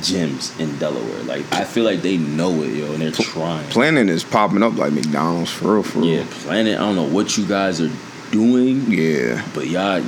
gyms 0.00 0.58
in 0.60 0.78
Delaware. 0.78 1.22
Like 1.24 1.50
I 1.52 1.64
feel 1.64 1.84
like 1.84 2.02
they 2.02 2.16
know 2.16 2.62
it, 2.62 2.74
yo, 2.74 2.92
and 2.92 3.02
they're 3.02 3.10
trying. 3.10 3.68
Planning 3.70 4.08
is 4.08 4.24
popping 4.24 4.62
up 4.62 4.76
like 4.76 4.92
McDonald's 4.92 5.50
for 5.50 5.74
real, 5.74 5.82
for 5.82 5.98
real. 6.00 6.08
Yeah, 6.18 6.24
Planet. 6.30 6.76
I 6.78 6.80
don't 6.84 6.96
know 6.96 7.08
what 7.08 7.36
you 7.36 7.44
guys 7.46 7.80
are 7.80 7.90
doing, 8.30 8.84
Yeah. 8.90 9.42
but 9.54 9.66
y'all. 9.68 10.02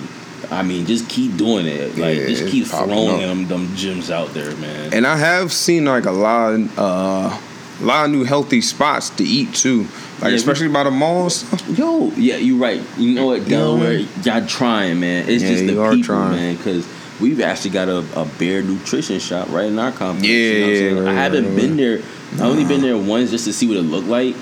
I 0.51 0.63
mean, 0.63 0.87
just 0.87 1.11
keep 1.11 1.37
doing 1.37 1.67
it. 1.67 1.99
Like, 1.99 2.17
Yeah, 2.17 2.27
just 2.29 2.47
keep 2.47 2.65
throwing 2.67 3.19
them, 3.21 3.49
them 3.49 3.67
gyms 3.77 4.11
out 4.11 4.33
there, 4.33 4.55
man. 4.57 4.95
And 4.95 5.07
I 5.07 5.17
have 5.17 5.53
seen 5.53 5.85
like 5.85 6.07
a 6.07 6.11
lot, 6.13 6.55
of, 6.55 6.79
uh, 6.79 7.37
a 7.81 7.85
lot 7.85 8.05
of 8.07 8.11
new 8.11 8.25
healthy 8.25 8.61
spots 8.61 9.11
to 9.11 9.25
eat 9.25 9.55
too. 9.55 9.83
Like 9.83 9.89
Yeah, 10.23 10.29
we- 10.31 10.35
especially 10.35 10.69
by 10.69 10.85
the 10.85 10.91
malls. 10.91 11.45
Yo, 11.79 12.11
yeah, 12.17 12.37
you're 12.37 12.59
right. 12.59 12.81
You 12.97 13.15
know 13.15 13.27
what, 13.27 13.43
You 13.49 13.57
know 13.57 13.73
what 13.75 13.79
Delaware, 13.81 13.99
mean? 13.99 14.09
y'all 14.25 14.47
trying, 14.47 15.01
man. 15.01 15.29
It's 15.29 15.43
Yeah, 15.43 15.51
just 15.51 15.67
the 15.67 15.73
you 15.75 15.81
are 15.83 15.91
people, 15.93 16.05
trying. 16.07 16.33
man, 16.37 16.57
because 16.57 16.87
we've 17.21 17.41
actually 17.41 17.71
got 17.71 17.89
a, 17.89 17.99
a 18.21 18.25
bear 18.39 18.63
nutrition 18.63 19.19
shop 19.21 19.49
right 19.51 19.67
in 19.67 19.79
our 19.79 19.93
complex. 19.93 20.27
Yeah, 20.29 20.35
you 20.35 20.61
know 20.61 20.67
what 20.67 20.71
I'm 20.71 20.97
yeah, 20.97 21.01
right, 21.03 21.09
I 21.19 21.23
haven't 21.23 21.45
right, 21.47 21.57
been 21.57 21.71
right. 21.71 21.77
there. 21.77 22.45
I 22.45 22.49
only 22.51 22.65
been 22.65 22.81
there 22.83 22.97
once 22.99 23.31
just 23.31 23.45
to 23.47 23.53
see 23.53 23.67
what 23.69 23.77
it 23.77 23.83
looked 23.83 24.09
like. 24.09 24.35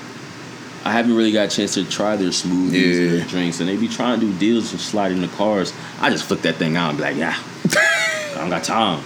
I 0.83 0.91
haven't 0.91 1.15
really 1.15 1.31
got 1.33 1.51
a 1.51 1.55
chance 1.55 1.73
to 1.73 1.83
try 1.89 2.15
their 2.15 2.29
smoothies 2.29 2.97
and 2.97 3.19
their 3.19 3.27
drinks, 3.27 3.59
and 3.59 3.67
they 3.67 3.75
be 3.77 3.87
trying 3.89 4.19
to 4.21 4.25
do 4.25 4.37
deals 4.39 4.71
and 4.71 4.79
sliding 4.79 5.21
the 5.21 5.27
cars. 5.27 5.73
I 5.99 6.09
just 6.09 6.25
flick 6.25 6.41
that 6.43 6.55
thing 6.55 6.75
out 6.77 6.89
and 6.89 6.97
be 6.97 7.03
like, 7.03 7.17
yeah, 7.17 7.37
I 7.75 8.35
don't 8.35 8.49
got 8.49 8.63
time. 8.63 9.03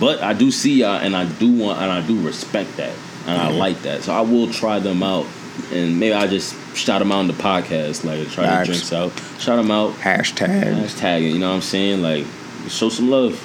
But 0.00 0.22
I 0.22 0.32
do 0.32 0.50
see 0.50 0.80
y'all, 0.80 0.96
and 1.00 1.14
I 1.16 1.26
do 1.26 1.52
want, 1.52 1.80
and 1.82 1.90
I 1.90 2.06
do 2.06 2.18
respect 2.20 2.76
that, 2.78 2.94
and 3.28 3.40
I 3.40 3.50
Mhm. 3.52 3.58
like 3.58 3.82
that. 3.82 4.02
So 4.02 4.12
I 4.12 4.20
will 4.22 4.48
try 4.50 4.78
them 4.78 5.02
out, 5.02 5.26
and 5.72 5.98
maybe 6.00 6.14
I 6.14 6.26
just 6.26 6.54
shout 6.74 6.98
them 7.00 7.12
out 7.12 7.18
on 7.18 7.26
the 7.26 7.32
podcast, 7.34 8.04
like 8.04 8.30
try 8.30 8.60
the 8.60 8.64
drinks 8.66 8.92
out, 8.92 9.12
shout 9.38 9.56
them 9.56 9.70
out, 9.70 9.94
Hashtag. 10.00 10.74
hashtag 10.74 11.20
it. 11.22 11.32
You 11.32 11.38
know 11.38 11.48
what 11.50 11.56
I'm 11.56 11.62
saying? 11.62 12.02
Like 12.02 12.24
show 12.68 12.88
some 12.88 13.10
love. 13.10 13.40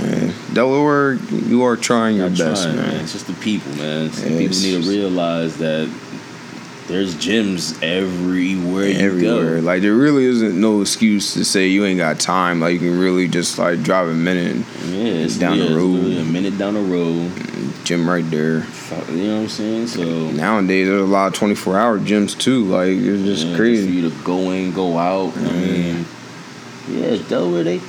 Man. 0.00 0.32
Delaware, 0.54 1.18
you 1.46 1.62
are 1.62 1.76
trying 1.76 2.16
your 2.16 2.28
Y'all 2.28 2.48
best, 2.48 2.62
trying, 2.64 2.76
man. 2.76 2.94
It's 3.02 3.12
just 3.12 3.26
the 3.26 3.34
people, 3.34 3.72
man. 3.76 4.08
The 4.10 4.22
people 4.38 4.56
need 4.58 4.82
to 4.82 4.88
realize 4.88 5.56
that 5.58 5.88
there's 6.88 7.14
gyms 7.14 7.80
everywhere 7.82 8.86
you 8.88 8.98
Everywhere. 8.98 9.56
go. 9.56 9.60
Like 9.60 9.82
there 9.82 9.94
really 9.94 10.24
isn't 10.24 10.60
no 10.60 10.80
excuse 10.80 11.34
to 11.34 11.44
say 11.44 11.68
you 11.68 11.84
ain't 11.84 11.98
got 11.98 12.18
time. 12.18 12.60
Like 12.60 12.74
you 12.74 12.78
can 12.80 12.98
really 12.98 13.28
just 13.28 13.58
like 13.58 13.82
drive 13.82 14.08
a 14.08 14.14
minute 14.14 14.56
Yeah, 14.86 15.04
it's 15.24 15.36
down 15.38 15.58
the 15.58 15.64
yeah, 15.64 15.70
it's 15.70 15.76
road. 15.76 15.86
literally 15.90 16.18
a 16.20 16.24
minute 16.24 16.58
down 16.58 16.74
the 16.74 16.80
road. 16.80 17.30
gym 17.84 18.08
right 18.08 18.28
there. 18.30 18.64
You 19.08 19.22
know 19.24 19.34
what 19.36 19.42
I'm 19.42 19.48
saying? 19.48 19.86
So 19.88 20.30
Nowadays 20.32 20.88
there's 20.88 21.02
a 21.02 21.04
lot 21.04 21.28
of 21.28 21.34
24 21.34 21.78
hour 21.78 21.98
gyms 22.00 22.36
too. 22.38 22.64
Like 22.64 22.88
it's 22.90 23.22
just 23.22 23.46
yeah, 23.46 23.56
crazy. 23.56 23.86
for 23.86 23.92
you 23.94 24.10
to 24.10 24.24
go 24.24 24.50
in, 24.50 24.72
go 24.72 24.98
out. 24.98 25.36
I 25.36 25.40
mean, 25.52 26.04
yeah, 26.88 27.16
Delaware 27.28 27.62
they 27.62 27.80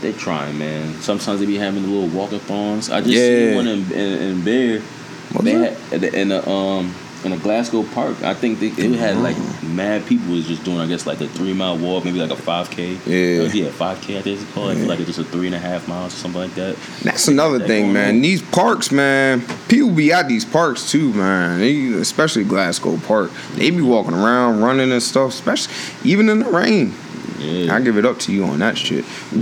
they 0.00 0.12
trying, 0.12 0.58
man. 0.58 0.94
Sometimes 1.00 1.40
they 1.40 1.46
be 1.46 1.56
having 1.56 1.82
the 1.82 1.88
little 1.88 2.08
walkathons. 2.10 2.92
I 2.92 3.00
just 3.00 3.14
Yeah. 3.14 3.20
seen 3.48 3.54
one 3.56 3.66
in 3.66 3.90
in, 3.92 4.22
in 4.22 4.44
Bear. 4.44 4.80
What's 5.32 5.44
they 5.44 5.52
had 5.54 6.04
in 6.14 6.30
a 6.30 6.48
um 6.48 6.94
in 7.24 7.32
a 7.32 7.38
Glasgow 7.38 7.82
park. 7.82 8.22
I 8.22 8.34
think 8.34 8.60
they, 8.60 8.68
they 8.68 8.96
had 8.96 9.16
like 9.18 9.36
mad 9.62 10.06
people 10.06 10.34
was 10.34 10.46
just 10.46 10.64
doing 10.64 10.78
I 10.78 10.86
guess 10.86 11.06
like 11.06 11.20
a 11.20 11.28
three 11.28 11.52
mile 11.52 11.76
walk, 11.78 12.04
maybe 12.04 12.18
like 12.18 12.30
a 12.30 12.36
five 12.36 12.70
k. 12.70 12.98
Yeah. 13.06 13.44
Uh, 13.44 13.52
yeah, 13.52 13.70
five 13.70 14.00
k. 14.00 14.18
I 14.18 14.22
think 14.22 14.40
it's 14.40 14.52
called. 14.52 14.70
I 14.70 14.74
feel 14.74 14.86
like 14.86 15.00
it's 15.00 15.08
just 15.08 15.18
a 15.20 15.24
three 15.24 15.46
and 15.46 15.54
a 15.54 15.58
half 15.58 15.88
miles 15.88 16.14
or 16.14 16.16
something 16.16 16.40
like 16.40 16.54
that. 16.54 16.76
That's 17.02 17.28
another 17.28 17.58
that 17.58 17.66
thing, 17.66 17.92
man. 17.92 18.16
on. 18.16 18.22
These 18.22 18.42
parks, 18.42 18.90
man. 18.92 19.42
People 19.68 19.90
be 19.90 20.12
at 20.12 20.28
these 20.28 20.44
parks 20.44 20.90
too, 20.90 21.12
man. 21.12 21.60
They, 21.60 21.92
especially 21.94 22.44
Glasgow 22.44 22.98
Park. 22.98 23.30
They 23.54 23.70
be 23.70 23.82
walking 23.82 24.14
around, 24.14 24.60
running 24.60 24.92
and 24.92 25.02
stuff. 25.02 25.30
Especially 25.30 25.72
even 26.08 26.28
in 26.28 26.40
the 26.40 26.50
rain. 26.50 26.94
Yeah, 27.38 27.74
I 27.74 27.80
give 27.80 27.98
it 27.98 28.04
up 28.04 28.18
to 28.20 28.32
you 28.32 28.44
on 28.44 28.60
that 28.60 28.78
shit. 28.78 29.04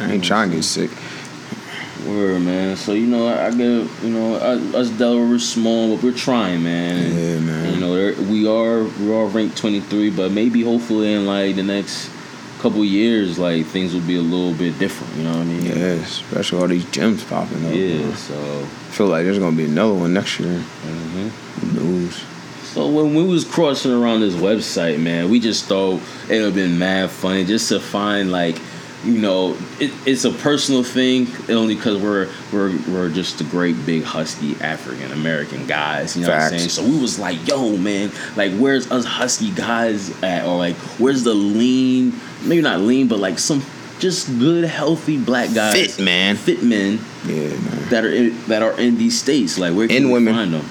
I 0.00 0.12
ain't 0.12 0.24
trying 0.24 0.50
to 0.50 0.56
get 0.56 0.62
sick. 0.64 0.90
Word, 2.08 2.40
man. 2.42 2.76
So 2.76 2.92
you 2.92 3.06
know, 3.06 3.26
I, 3.28 3.46
I 3.46 3.50
give 3.50 4.04
you 4.04 4.10
know 4.10 4.34
us 4.36 4.74
us 4.74 4.90
Delaware 4.90 5.28
we're 5.28 5.38
small, 5.38 5.94
but 5.94 6.02
we're 6.04 6.12
trying, 6.16 6.62
man. 6.62 7.04
And, 7.04 7.14
Yeah, 7.14 7.38
man. 7.40 7.74
you 7.74 7.80
know, 7.80 8.22
we 8.30 8.46
are 8.48 8.84
we 8.84 9.12
are 9.14 9.26
ranked 9.26 9.56
twenty 9.58 9.80
three, 9.80 10.10
but 10.10 10.32
maybe 10.32 10.62
hopefully 10.62 11.12
in 11.12 11.26
like 11.26 11.56
the 11.56 11.62
next 11.62 12.10
couple 12.60 12.84
years, 12.84 13.38
like 13.38 13.66
things 13.66 13.94
will 13.94 14.00
be 14.00 14.16
a 14.16 14.20
little 14.20 14.52
bit 14.54 14.78
different. 14.78 15.14
You 15.16 15.24
know 15.24 15.30
what 15.30 15.40
I 15.40 15.44
mean? 15.44 15.66
Yeah, 15.66 15.74
especially 16.02 16.60
all 16.60 16.68
these 16.68 16.84
gyms 16.86 17.28
popping 17.28 17.64
up. 17.66 17.72
Yeah. 17.74 17.98
man. 17.98 18.16
So. 18.16 18.34
I 18.34 18.90
feel 18.90 19.06
like 19.06 19.24
there's 19.24 19.38
gonna 19.38 19.56
be 19.56 19.66
another 19.66 19.94
one 19.94 20.12
next 20.14 20.40
year. 20.40 20.58
hmm 20.58 21.28
Who 21.28 21.80
knows? 22.04 22.24
So 22.72 22.86
when 22.88 23.14
we 23.14 23.22
was 23.24 23.44
crossing 23.44 23.92
around 23.92 24.20
this 24.20 24.34
website, 24.34 25.00
man, 25.00 25.30
we 25.30 25.40
just 25.40 25.64
thought 25.66 26.00
it 26.28 26.34
would 26.36 26.42
have 26.42 26.54
been 26.54 26.78
mad 26.78 27.10
funny 27.10 27.44
just 27.44 27.68
to 27.70 27.80
find 27.80 28.30
like, 28.30 28.58
you 29.04 29.18
know, 29.18 29.56
it, 29.78 29.92
it's 30.06 30.24
a 30.24 30.30
personal 30.32 30.82
thing 30.82 31.28
only 31.48 31.74
because 31.76 32.02
we're 32.02 32.28
we're 32.52 32.76
we're 32.88 33.08
just 33.10 33.38
the 33.38 33.44
great 33.44 33.76
big 33.86 34.02
husky 34.02 34.56
African 34.60 35.12
American 35.12 35.66
guys. 35.66 36.16
You 36.16 36.22
know 36.26 36.30
what 36.30 36.40
I'm 36.52 36.58
saying? 36.58 36.68
So 36.70 36.82
we 36.84 37.00
was 37.00 37.18
like, 37.18 37.46
yo, 37.46 37.76
man, 37.76 38.10
like 38.36 38.52
where's 38.54 38.90
us 38.90 39.04
husky 39.04 39.50
guys 39.52 40.10
at, 40.22 40.44
or 40.44 40.56
like 40.56 40.74
where's 40.98 41.22
the 41.22 41.34
lean, 41.34 42.12
maybe 42.44 42.60
not 42.62 42.80
lean, 42.80 43.06
but 43.08 43.18
like 43.20 43.38
some 43.38 43.62
just 44.00 44.28
good 44.38 44.64
healthy 44.64 45.16
black 45.16 45.52
guys, 45.54 45.96
Fit 45.96 46.04
man. 46.04 46.36
fit 46.36 46.62
men 46.62 46.98
Yeah, 47.24 47.48
man. 47.50 47.88
that 47.90 48.04
are 48.04 48.12
in, 48.12 48.40
that 48.46 48.62
are 48.62 48.78
in 48.80 48.96
these 48.98 49.18
states. 49.20 49.58
Like 49.58 49.74
where 49.74 49.86
can 49.88 49.96
And 49.96 50.06
we 50.06 50.12
women. 50.14 50.34
find 50.34 50.54
them? 50.54 50.64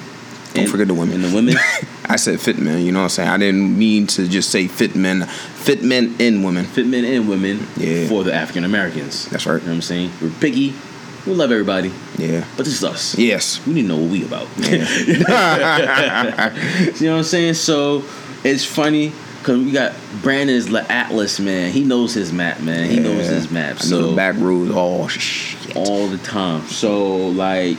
Don't 0.58 0.64
And- 0.64 0.70
forget 0.70 0.88
the 0.88 0.94
women. 0.94 1.14
And 1.16 1.24
the 1.24 1.34
women. 1.34 1.54
I 2.06 2.16
said 2.16 2.40
fit 2.40 2.58
men. 2.58 2.84
You 2.84 2.92
know 2.92 3.00
what 3.00 3.04
I'm 3.04 3.08
saying? 3.10 3.28
I 3.28 3.36
didn't 3.38 3.78
mean 3.78 4.06
to 4.08 4.26
just 4.28 4.50
say 4.50 4.66
fit 4.66 4.94
men. 4.96 5.26
Fit 5.26 5.82
men 5.82 6.14
and 6.18 6.42
women. 6.44 6.64
fit 6.64 6.86
men 6.86 7.04
and 7.04 7.28
women 7.28 7.66
Yeah. 7.76 8.06
for 8.08 8.24
the 8.24 8.32
African 8.32 8.64
Americans. 8.64 9.26
That's 9.26 9.46
right. 9.46 9.54
You 9.60 9.62
know 9.66 9.66
what 9.72 9.76
I'm 9.76 9.82
saying? 9.82 10.10
We're 10.22 10.30
picky. 10.40 10.74
We 11.26 11.34
love 11.34 11.50
everybody, 11.52 11.92
Yeah. 12.16 12.44
but 12.56 12.64
this 12.64 12.74
is 12.74 12.84
us. 12.84 13.18
Yes. 13.18 13.60
We 13.66 13.74
need 13.74 13.82
to 13.82 13.88
know 13.88 13.98
what 13.98 14.10
we 14.10 14.24
about. 14.24 14.48
Yeah. 14.56 14.88
you 17.00 17.06
know 17.06 17.12
what 17.12 17.18
I'm 17.18 17.24
saying? 17.24 17.54
So 17.54 18.02
it's 18.44 18.64
funny 18.64 19.12
because 19.40 19.58
we 19.62 19.72
got 19.72 19.92
Brandon 20.22 20.56
is 20.56 20.68
the 20.68 20.90
Atlas 20.90 21.38
man. 21.40 21.72
He 21.72 21.84
knows 21.84 22.14
his 22.14 22.32
map, 22.32 22.60
man. 22.60 22.88
He 22.88 22.98
knows 23.00 23.26
his 23.26 23.50
map. 23.50 23.78
I 23.84 23.88
know 23.90 24.10
the 24.10 24.16
back 24.16 24.36
roads. 24.38 24.70
Oh 24.74 25.08
shit. 25.08 25.76
all 25.76 26.06
the 26.06 26.18
time. 26.18 26.62
So 26.68 27.28
like 27.28 27.76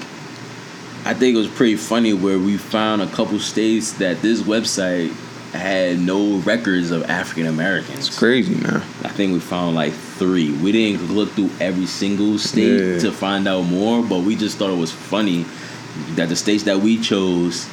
I 1.06 1.14
think 1.14 1.36
it 1.36 1.40
was 1.40 1.48
pretty 1.48 1.76
funny 1.76 2.14
where 2.14 2.38
we 2.38 2.58
found 2.58 3.02
a 3.02 3.08
couple 3.08 3.40
states 3.40 3.94
that 3.94 4.22
this 4.22 4.42
website 4.42 5.12
had 5.54 5.98
no 6.00 6.38
records 6.40 6.92
of 6.92 7.10
African 7.10 7.48
Americans. 7.48 8.08
It's 8.10 8.20
crazy 8.20 8.54
man. 8.56 8.84
I 9.04 9.08
think 9.08 9.34
we 9.34 9.40
found 9.40 9.76
like 9.76 9.94
three. 9.94 10.52
We 10.52 10.72
didn't 10.72 11.12
look 11.12 11.30
through 11.32 11.50
every 11.60 11.88
single 11.88 12.38
state 12.38 12.80
Yeah. 12.80 13.00
to 13.00 13.12
find 13.12 13.48
out 13.48 13.64
more, 13.64 14.04
but 14.04 14.20
we 14.20 14.36
just 14.36 14.58
thought 14.58 14.70
it 14.70 14.78
was 14.78 14.92
funny 14.92 15.46
that 16.16 16.30
the 16.30 16.36
states 16.36 16.64
that 16.64 16.80
we 16.80 17.00
chose, 17.00 17.68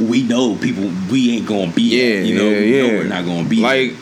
we 0.00 0.22
know 0.24 0.56
people 0.56 0.90
we 1.10 1.36
ain't 1.36 1.46
gonna 1.46 1.70
be. 1.70 1.82
Yeah, 1.82 2.20
you 2.22 2.34
know, 2.34 2.50
yeah, 2.50 2.60
we 2.60 2.70
know 2.72 2.86
yeah. 2.86 2.98
we're 2.98 3.04
not 3.04 3.24
gonna 3.24 3.48
be. 3.48 3.60
Like 3.60 3.92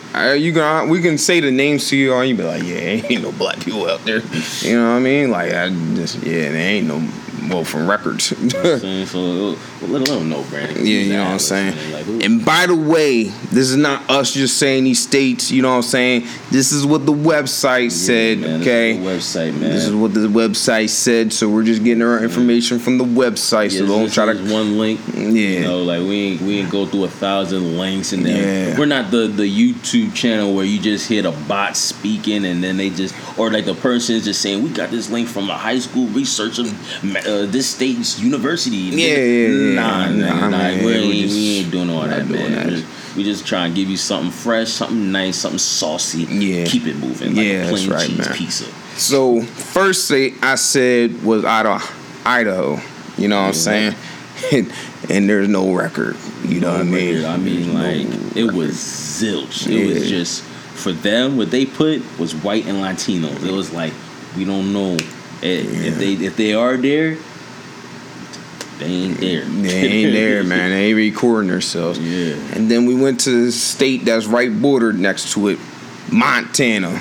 you 0.40 0.52
can, 0.54 0.88
we 0.88 1.02
can 1.02 1.18
say 1.18 1.40
the 1.40 1.50
names 1.50 1.88
to 1.90 1.96
you, 1.96 2.14
and 2.14 2.28
you 2.30 2.34
be 2.36 2.44
like, 2.44 2.62
yeah, 2.62 2.76
ain't 3.10 3.22
no 3.22 3.32
black 3.32 3.60
people 3.60 3.86
out 3.90 4.02
there. 4.04 4.20
You 4.60 4.76
know 4.76 4.92
what 4.92 4.96
I 4.96 5.00
mean? 5.00 5.30
Like 5.30 5.52
I 5.52 5.68
just, 5.96 6.22
yeah, 6.22 6.50
there 6.50 6.56
ain't 6.56 6.86
no. 6.86 7.06
Well, 7.48 7.64
from 7.64 7.88
records. 7.88 8.30
You 8.32 8.36
know 8.48 8.72
I'm 8.74 8.80
saying? 8.80 9.06
So 9.06 9.56
let, 9.86 10.04
them 10.06 10.28
know, 10.30 10.42
Brandon. 10.44 10.76
Yeah, 10.78 10.98
you 10.98 11.12
know 11.12 11.24
what 11.24 11.30
I'm 11.32 11.38
saying. 11.38 11.92
Like, 11.92 12.24
And 12.24 12.44
by 12.44 12.66
the 12.66 12.74
way, 12.76 13.24
this 13.24 13.70
is 13.70 13.76
not 13.76 14.08
us 14.10 14.32
just 14.32 14.58
saying 14.58 14.84
these 14.84 15.02
states. 15.02 15.50
You 15.50 15.62
know 15.62 15.70
what 15.70 15.76
I'm 15.76 15.82
saying? 15.82 16.26
This 16.50 16.72
is 16.72 16.84
what 16.86 17.06
the 17.06 17.12
website 17.12 17.92
said. 17.92 18.38
man, 18.40 18.60
this 18.60 18.68
okay, 18.68 18.96
website, 18.98 19.52
man. 19.52 19.70
this 19.70 19.84
is 19.84 19.94
what 19.94 20.14
the 20.14 20.20
website 20.28 20.88
said. 20.90 21.32
So 21.32 21.48
we're 21.48 21.64
just 21.64 21.84
getting 21.84 22.02
our 22.02 22.22
information 22.22 22.78
from 22.78 22.98
the 22.98 23.04
website. 23.04 23.72
Yeah, 23.72 23.80
so 23.80 23.86
don't 23.86 24.12
try 24.12 24.32
to. 24.32 24.52
one 24.52 24.78
link. 24.78 25.00
Yeah. 25.14 25.22
You 25.24 25.60
know, 25.62 25.82
like 25.82 26.00
we 26.00 26.14
ain't 26.32 26.40
we 26.42 26.58
ain't 26.60 26.70
go 26.70 26.86
through 26.86 27.04
a 27.04 27.08
thousand 27.08 27.76
links 27.78 28.12
and 28.12 28.24
then 28.24 28.70
Yeah. 28.72 28.78
we're 28.78 28.86
not 28.86 29.10
the 29.10 29.26
the 29.28 29.42
YouTube 29.44 30.14
channel 30.14 30.54
where 30.54 30.64
you 30.64 30.78
just 30.80 31.08
hear 31.08 31.22
the 31.22 31.32
bot 31.48 31.76
speaking 31.76 32.44
and 32.44 32.62
then 32.62 32.76
they 32.76 32.90
just 32.90 33.14
or 33.38 33.50
like 33.50 33.64
the 33.64 33.74
person 33.74 34.14
is 34.16 34.24
just 34.24 34.40
saying 34.40 34.62
we 34.62 34.70
got 34.70 34.90
this 34.90 35.10
link 35.10 35.28
from 35.28 35.50
a 35.50 35.56
high 35.56 35.78
school 35.78 36.06
research 36.08 36.58
of 36.58 36.66
uh, 37.16 37.35
this 37.44 37.68
state's 37.68 38.18
university. 38.20 38.76
Yeah, 38.76 39.08
yeah, 39.08 39.48
yeah. 39.48 39.74
Nah, 39.74 40.06
Nah, 40.06 40.12
nigga, 40.12 40.40
nah, 40.40 40.48
man, 40.50 40.78
we, 40.78 40.84
we 40.86 40.92
ain't, 40.94 41.20
just- 41.28 41.34
we 41.34 41.56
ain't 41.58 41.70
doing 41.70 41.90
all 41.90 42.02
that, 42.02 42.26
man. 42.28 42.52
that. 42.52 42.66
We 42.66 42.70
just, 42.76 43.16
we 43.16 43.24
just 43.24 43.46
try 43.46 43.66
and 43.66 43.74
give 43.74 43.90
you 43.90 43.96
something 43.98 44.30
fresh, 44.30 44.70
something 44.70 45.10
nice, 45.12 45.36
something 45.36 45.58
saucy. 45.58 46.22
Yeah. 46.24 46.64
keep 46.66 46.86
it 46.86 46.96
moving. 46.96 47.34
Like 47.34 47.44
Yeah, 47.44 47.52
a 47.52 47.66
that's 47.66 47.84
plain 47.84 47.90
right, 47.90 48.06
cheese 48.08 48.18
man. 48.18 48.36
pizza. 48.36 48.64
So 48.98 49.42
first 49.42 50.06
state 50.06 50.34
I 50.42 50.54
said 50.54 51.22
was 51.24 51.44
out 51.44 51.66
of 51.66 52.22
Idaho. 52.24 52.78
You 53.18 53.28
know 53.28 53.40
what 53.40 53.48
I'm 53.48 53.52
saying? 53.54 53.94
And, 54.52 54.72
and 55.10 55.28
there's 55.28 55.48
no 55.48 55.72
record. 55.72 56.16
You 56.46 56.60
know 56.60 56.70
what 56.72 56.80
I 56.80 56.84
mean? 56.84 57.24
I 57.24 57.36
mean, 57.36 57.74
like 57.74 58.06
no- 58.08 58.30
it 58.40 58.52
was 58.52 58.74
zilch. 58.76 59.66
It 59.66 59.86
was 59.86 60.08
just 60.08 60.42
for 60.42 60.92
them. 60.92 61.36
What 61.38 61.50
they 61.50 61.64
put 61.66 62.02
was 62.18 62.34
white 62.34 62.66
and 62.66 62.78
Latinos. 62.78 63.42
It 63.46 63.52
was 63.52 63.72
like 63.72 63.92
we 64.36 64.44
don't 64.44 64.72
know 64.74 64.96
if 65.54 65.98
they 65.98 66.12
if 66.14 66.36
they 66.36 66.54
are 66.54 66.76
there. 66.76 67.16
They 68.78 68.86
ain't 68.86 69.20
there. 69.20 69.42
They 69.42 69.70
ain't 69.70 70.12
there, 70.12 70.44
man. 70.44 70.70
They 70.70 70.86
ain't 70.88 70.96
recording 70.96 71.50
themselves. 71.50 71.98
Yeah. 71.98 72.34
And 72.54 72.70
then 72.70 72.84
we 72.84 72.94
went 72.94 73.20
to 73.20 73.46
the 73.46 73.52
state 73.52 74.04
that's 74.04 74.26
right 74.26 74.52
bordered 74.60 74.98
next 74.98 75.32
to 75.32 75.48
it, 75.48 75.58
Montana. 76.12 77.00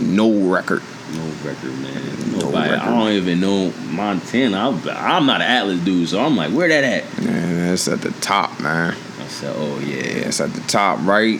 No 0.00 0.32
record. 0.50 0.82
No 1.12 1.24
record, 1.44 1.78
man. 1.80 2.32
No 2.32 2.38
Nobody. 2.38 2.70
record. 2.70 2.78
I 2.80 2.86
don't 2.86 3.12
even 3.12 3.40
know 3.40 3.70
Montana. 3.90 4.70
I'm, 4.70 4.88
I'm 4.88 5.26
not 5.26 5.42
an 5.42 5.46
Atlas 5.48 5.80
dude, 5.80 6.08
so 6.08 6.20
I'm 6.24 6.36
like, 6.36 6.52
where 6.52 6.68
that 6.68 6.84
at? 6.84 7.22
Man, 7.22 7.72
it's 7.74 7.86
at 7.88 8.00
the 8.00 8.12
top, 8.22 8.58
man. 8.60 8.96
I 9.20 9.26
said, 9.26 9.54
oh 9.54 9.78
yeah. 9.80 9.96
Yeah, 9.96 10.28
it's 10.28 10.40
at 10.40 10.54
the 10.54 10.60
top, 10.62 11.00
right 11.06 11.38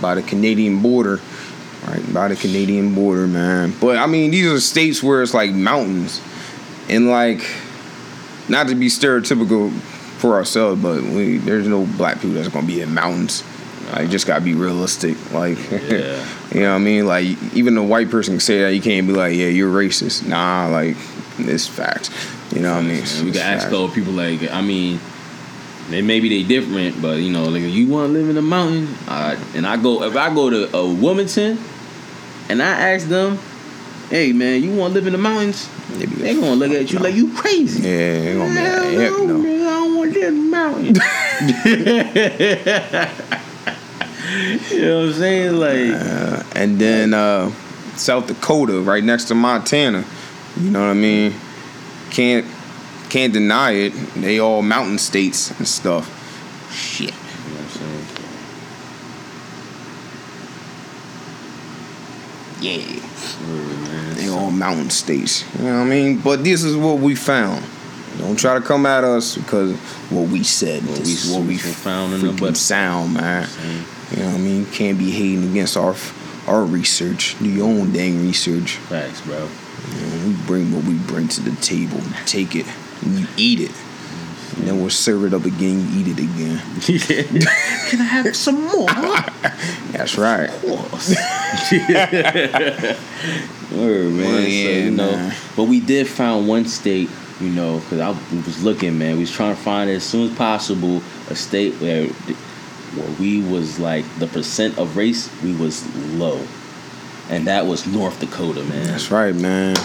by 0.00 0.14
the 0.14 0.22
Canadian 0.22 0.80
border. 0.80 1.20
Right 1.86 2.14
by 2.14 2.28
the 2.28 2.36
Canadian 2.36 2.94
border, 2.94 3.26
man. 3.26 3.74
But 3.80 3.96
I 3.96 4.06
mean, 4.06 4.30
these 4.30 4.46
are 4.46 4.60
states 4.60 5.02
where 5.02 5.22
it's 5.22 5.34
like 5.34 5.50
mountains, 5.50 6.20
and 6.88 7.08
like, 7.08 7.42
not 8.48 8.68
to 8.68 8.74
be 8.76 8.86
stereotypical 8.86 9.72
for 10.18 10.34
ourselves, 10.36 10.80
but 10.80 11.02
we, 11.02 11.38
there's 11.38 11.66
no 11.66 11.84
black 11.84 12.16
people 12.20 12.30
that's 12.34 12.48
gonna 12.48 12.66
be 12.66 12.80
in 12.82 12.94
mountains. 12.94 13.42
Like, 13.92 14.10
just 14.10 14.28
gotta 14.28 14.44
be 14.44 14.54
realistic. 14.54 15.16
Like, 15.32 15.58
Yeah. 15.72 16.24
you 16.54 16.60
know 16.60 16.70
what 16.70 16.76
I 16.76 16.78
mean? 16.78 17.06
Like, 17.06 17.26
even 17.52 17.76
a 17.76 17.82
white 17.82 18.10
person 18.10 18.34
can 18.34 18.40
say 18.40 18.60
that. 18.62 18.74
You 18.74 18.80
can't 18.80 19.06
be 19.08 19.12
like, 19.12 19.34
yeah, 19.34 19.48
you're 19.48 19.72
racist. 19.72 20.24
Nah, 20.26 20.68
like, 20.68 20.96
it's 21.38 21.66
facts. 21.66 22.10
You 22.54 22.60
know 22.62 22.74
what 22.74 22.84
I 22.84 22.86
mean? 22.86 23.02
We 23.24 23.32
can 23.32 23.40
ask 23.40 23.68
those 23.70 23.92
people 23.92 24.12
like, 24.12 24.48
I 24.52 24.60
mean, 24.62 25.00
they 25.90 26.00
maybe 26.00 26.28
they 26.28 26.42
different, 26.46 27.02
but 27.02 27.18
you 27.18 27.32
know, 27.32 27.44
like 27.44 27.62
you 27.62 27.88
want 27.88 28.08
to 28.08 28.12
live 28.12 28.28
in 28.28 28.36
the 28.36 28.42
mountain, 28.42 28.86
uh, 29.08 29.36
and 29.54 29.66
I 29.66 29.76
go 29.76 30.04
if 30.04 30.16
I 30.16 30.32
go 30.32 30.48
to 30.48 30.76
a 30.76 30.86
Wilmington, 30.86 31.58
and 32.48 32.62
I 32.62 32.92
ask 32.94 33.06
them, 33.08 33.38
hey 34.10 34.32
man, 34.32 34.62
you 34.62 34.74
want 34.76 34.92
to 34.92 34.94
live 35.00 35.06
in 35.06 35.12
the 35.12 35.18
mountains? 35.18 35.68
They 35.98 36.06
be 36.06 36.14
They 36.16 36.34
gonna 36.34 36.54
look 36.54 36.70
at 36.72 36.90
you 36.90 36.98
no. 36.98 37.04
like 37.04 37.14
you 37.14 37.32
crazy. 37.34 37.82
Yeah, 37.82 38.20
they 38.20 38.34
gonna 38.34 38.54
be 38.54 38.60
like, 38.60 38.98
heck 38.98 39.12
no, 39.26 39.40
I 39.40 39.42
don't 39.80 39.94
want 39.96 40.12
to 40.14 40.18
live 40.20 40.28
in 40.28 40.34
the 40.34 40.40
mountain. 40.50 40.94
you 44.70 44.80
know 44.82 45.00
what 45.00 45.08
I'm 45.08 45.12
saying? 45.14 45.56
Like, 45.56 45.90
Uh, 46.02 46.42
and 46.54 46.78
then 46.78 47.14
uh, 47.14 47.50
South 47.96 48.26
Dakota, 48.26 48.80
right 48.80 49.02
next 49.04 49.24
to 49.26 49.34
Montana. 49.34 50.04
You 50.60 50.70
know 50.70 50.80
what 50.80 50.90
I 50.90 50.94
mean? 50.94 51.34
Can't 52.10 52.46
can't 53.08 53.32
deny 53.32 53.72
it. 53.72 53.92
They 54.14 54.38
all 54.38 54.62
mountain 54.62 54.98
states 54.98 55.50
and 55.58 55.66
stuff. 55.68 56.06
Shit. 56.72 57.08
you 57.08 57.10
know 57.10 57.16
what 57.16 57.62
I'm 57.62 57.68
saying? 57.68 58.06
Yeah. 62.62 62.76
Man. 63.48 64.14
They 64.16 64.28
all 64.28 64.50
mountain 64.50 64.90
states. 64.90 65.44
You 65.58 65.64
know 65.66 65.78
what 65.78 65.86
I 65.86 65.88
mean? 65.88 66.18
But 66.20 66.44
this 66.44 66.62
is 66.62 66.76
what 66.76 66.98
we 66.98 67.14
found. 67.14 67.64
Don't 68.18 68.38
try 68.38 68.54
to 68.54 68.60
come 68.60 68.86
at 68.86 69.04
us 69.04 69.36
because 69.36 69.74
what 70.10 70.28
we 70.28 70.44
said. 70.44 70.84
What 70.86 70.98
this 70.98 71.06
we- 71.06 71.12
is 71.14 71.30
what 71.30 71.46
we 71.46 71.58
found 71.58 72.14
in 72.14 72.36
the 72.36 72.54
sound, 72.54 73.14
man. 73.14 73.48
Saying, 73.48 73.84
You 74.12 74.16
know 74.18 74.26
what 74.26 74.34
I 74.34 74.38
mean? 74.38 74.66
Can't 74.66 74.98
be 74.98 75.10
hating 75.10 75.50
against 75.50 75.76
our 75.76 75.96
our 76.46 76.64
research. 76.64 77.36
Do 77.38 77.48
your 77.48 77.66
own 77.68 77.92
dang 77.92 78.20
research. 78.26 78.76
Facts, 78.76 79.20
bro. 79.22 79.38
You 79.38 80.06
know, 80.06 80.26
we 80.28 80.32
bring 80.46 80.72
what 80.72 80.84
we 80.84 80.94
bring 80.94 81.28
to 81.28 81.40
the 81.40 81.54
table. 81.62 82.00
Take 82.26 82.54
it 82.54 82.66
and 83.02 83.18
you 83.18 83.26
eat 83.36 83.60
it. 83.60 83.70
And 84.56 84.66
then 84.66 84.80
we'll 84.80 84.90
serve 84.90 85.24
it 85.24 85.32
up 85.32 85.44
again. 85.44 85.88
You 85.92 86.00
eat 86.00 86.08
it 86.08 86.18
again. 86.18 86.60
Can 87.88 88.00
I 88.00 88.04
have 88.04 88.36
some 88.36 88.66
more? 88.66 88.86
That's 89.92 90.18
right. 90.18 90.50
Word, 90.62 90.90
oh, 93.72 94.10
man. 94.10 94.18
Well, 94.18 94.42
so, 94.42 94.48
you 94.48 94.90
know, 94.90 95.12
man. 95.12 95.34
but 95.56 95.64
we 95.64 95.80
did 95.80 96.06
find 96.06 96.46
one 96.46 96.66
state, 96.66 97.08
you 97.40 97.48
know, 97.48 97.80
because 97.80 98.00
I 98.00 98.10
was 98.10 98.62
looking, 98.62 98.98
man. 98.98 99.16
We 99.16 99.22
was 99.22 99.32
trying 99.32 99.56
to 99.56 99.60
find 99.60 99.88
as 99.88 100.04
soon 100.04 100.30
as 100.30 100.36
possible 100.36 101.02
a 101.30 101.34
state 101.34 101.72
where, 101.74 102.06
where 102.06 103.10
we 103.18 103.42
was 103.42 103.78
like 103.78 104.04
the 104.18 104.26
percent 104.26 104.78
of 104.78 104.98
race 104.98 105.30
we 105.42 105.56
was 105.56 105.82
low, 106.14 106.46
and 107.30 107.46
that 107.46 107.64
was 107.64 107.86
North 107.86 108.20
Dakota, 108.20 108.62
man. 108.64 108.86
That's 108.86 109.10
right, 109.10 109.34
man. 109.34 109.76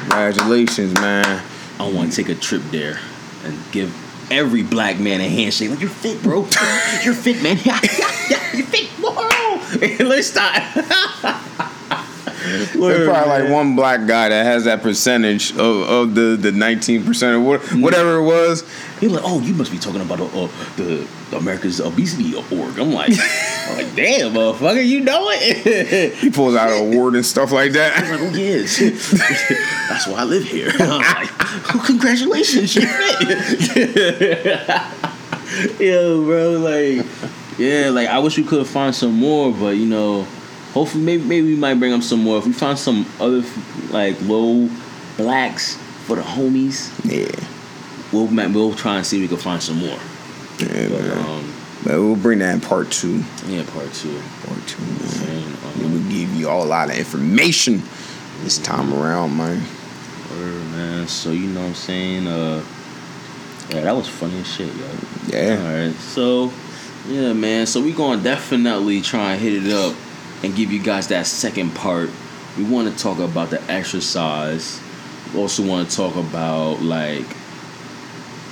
Congratulations, 0.00 0.94
man. 0.94 1.42
I 1.78 1.90
want 1.90 2.12
to 2.12 2.24
take 2.24 2.34
a 2.34 2.38
trip 2.38 2.62
there 2.70 2.98
and 3.44 3.58
give 3.72 3.92
every 4.30 4.62
black 4.62 4.98
man 4.98 5.20
a 5.20 5.28
handshake. 5.28 5.70
Like 5.70 5.80
you're 5.80 5.90
fit, 5.90 6.22
bro. 6.22 6.48
you're 7.04 7.14
fit, 7.14 7.42
man. 7.42 7.58
Yeah, 7.64 7.78
yeah, 7.82 8.10
yeah, 8.30 8.56
you're 8.56 8.66
fit. 8.66 8.88
Whoa. 8.98 10.04
Let's 10.08 10.28
start. 10.28 10.62
There's 12.44 13.08
probably 13.08 13.28
like 13.28 13.50
one 13.50 13.76
black 13.76 14.06
guy 14.06 14.28
that 14.28 14.44
has 14.44 14.64
that 14.64 14.82
percentage 14.82 15.52
of, 15.52 15.60
of 15.60 16.14
the 16.14 16.36
the 16.36 16.52
19 16.52 17.04
percent 17.04 17.36
or 17.36 17.58
whatever 17.78 18.16
it 18.16 18.24
was. 18.24 18.64
He's 19.00 19.10
like, 19.10 19.22
oh, 19.24 19.40
you 19.40 19.54
must 19.54 19.70
be 19.70 19.78
talking 19.78 20.00
about 20.00 20.20
uh, 20.20 20.24
uh, 20.24 20.48
the 20.76 21.06
America's 21.32 21.80
obesity 21.80 22.34
org. 22.34 22.78
I'm 22.78 22.92
like, 22.92 23.12
I'm 23.68 23.76
like, 23.76 23.94
damn, 23.94 24.32
motherfucker, 24.32 24.86
you 24.86 25.00
know 25.00 25.26
it. 25.30 26.14
He 26.22 26.30
pulls 26.30 26.54
out 26.54 26.70
an 26.70 26.92
award 26.92 27.14
and 27.14 27.24
stuff 27.24 27.52
like 27.52 27.72
that. 27.72 27.96
I 27.96 28.00
that. 28.02 28.20
was 28.20 28.20
like, 28.20 28.32
oh 28.32 28.36
yes, 28.36 28.78
that's 29.88 30.06
why 30.06 30.20
I 30.20 30.24
live 30.24 30.44
here. 30.44 30.70
I 30.78 31.20
like, 31.20 31.74
oh, 31.74 31.82
congratulations, 31.86 32.76
you. 32.76 32.82
Yo, 35.78 36.24
bro, 36.24 36.52
like, 36.58 37.06
yeah, 37.58 37.90
like 37.90 38.08
I 38.08 38.18
wish 38.18 38.38
we 38.38 38.44
could 38.44 38.66
find 38.66 38.94
some 38.94 39.14
more, 39.14 39.52
but 39.52 39.76
you 39.76 39.86
know, 39.86 40.26
hopefully, 40.72 41.04
maybe 41.04 41.24
maybe 41.24 41.46
we 41.48 41.56
might 41.56 41.74
bring 41.74 41.92
up 41.92 42.02
some 42.02 42.22
more 42.22 42.38
if 42.38 42.46
we 42.46 42.52
find 42.52 42.78
some 42.78 43.06
other 43.20 43.42
like 43.90 44.20
low 44.22 44.68
blacks 45.16 45.76
for 46.06 46.16
the 46.16 46.22
homies. 46.22 46.90
Yeah, 47.04 47.48
We'll 48.12 48.26
we'll 48.26 48.74
try 48.74 48.96
and 48.96 49.06
see 49.06 49.16
if 49.16 49.22
we 49.22 49.28
can 49.28 49.42
find 49.42 49.62
some 49.62 49.78
more. 49.78 49.98
Yeah, 50.68 50.88
But 50.88 51.00
man. 51.02 51.18
um, 51.18 51.54
But 51.84 51.92
we'll 52.00 52.16
bring 52.16 52.38
that 52.40 52.54
in 52.54 52.60
part 52.60 52.90
two. 52.90 53.22
yeah, 53.46 53.64
part 53.72 53.92
two. 53.92 54.20
Part 54.46 54.66
two, 54.66 54.82
man. 55.26 55.56
Um, 55.64 55.92
will 55.92 56.10
give 56.10 56.32
you 56.34 56.48
all 56.48 56.62
a 56.64 56.66
lot 56.66 56.90
of 56.90 56.96
information 56.96 57.82
this 58.42 58.58
time 58.58 58.92
around, 58.94 59.36
man. 59.36 59.62
word, 60.30 60.64
man. 60.72 61.08
So 61.08 61.30
you 61.30 61.46
know 61.48 61.60
what 61.60 61.66
I'm 61.68 61.74
saying? 61.74 62.26
Uh, 62.26 62.64
yeah, 63.70 63.80
that 63.82 63.94
was 63.96 64.08
funny 64.08 64.38
as 64.40 64.46
shit, 64.46 64.74
yo. 64.74 64.86
Yeah. 65.28 65.56
All 65.58 65.86
right. 65.88 65.94
So, 65.96 66.52
yeah, 67.08 67.32
man. 67.32 67.66
So 67.66 67.80
we're 67.80 67.96
gonna 67.96 68.22
definitely 68.22 69.00
try 69.00 69.32
and 69.32 69.40
hit 69.40 69.64
it 69.66 69.72
up 69.72 69.94
and 70.42 70.54
give 70.54 70.72
you 70.72 70.82
guys 70.82 71.08
that 71.08 71.26
second 71.26 71.74
part. 71.74 72.10
We 72.58 72.64
want 72.64 72.92
to 72.94 73.02
talk 73.02 73.18
about 73.18 73.50
the 73.50 73.62
exercise. 73.70 74.80
We 75.32 75.40
also 75.40 75.64
want 75.66 75.88
to 75.88 75.96
talk 75.96 76.16
about 76.16 76.82
like, 76.82 77.24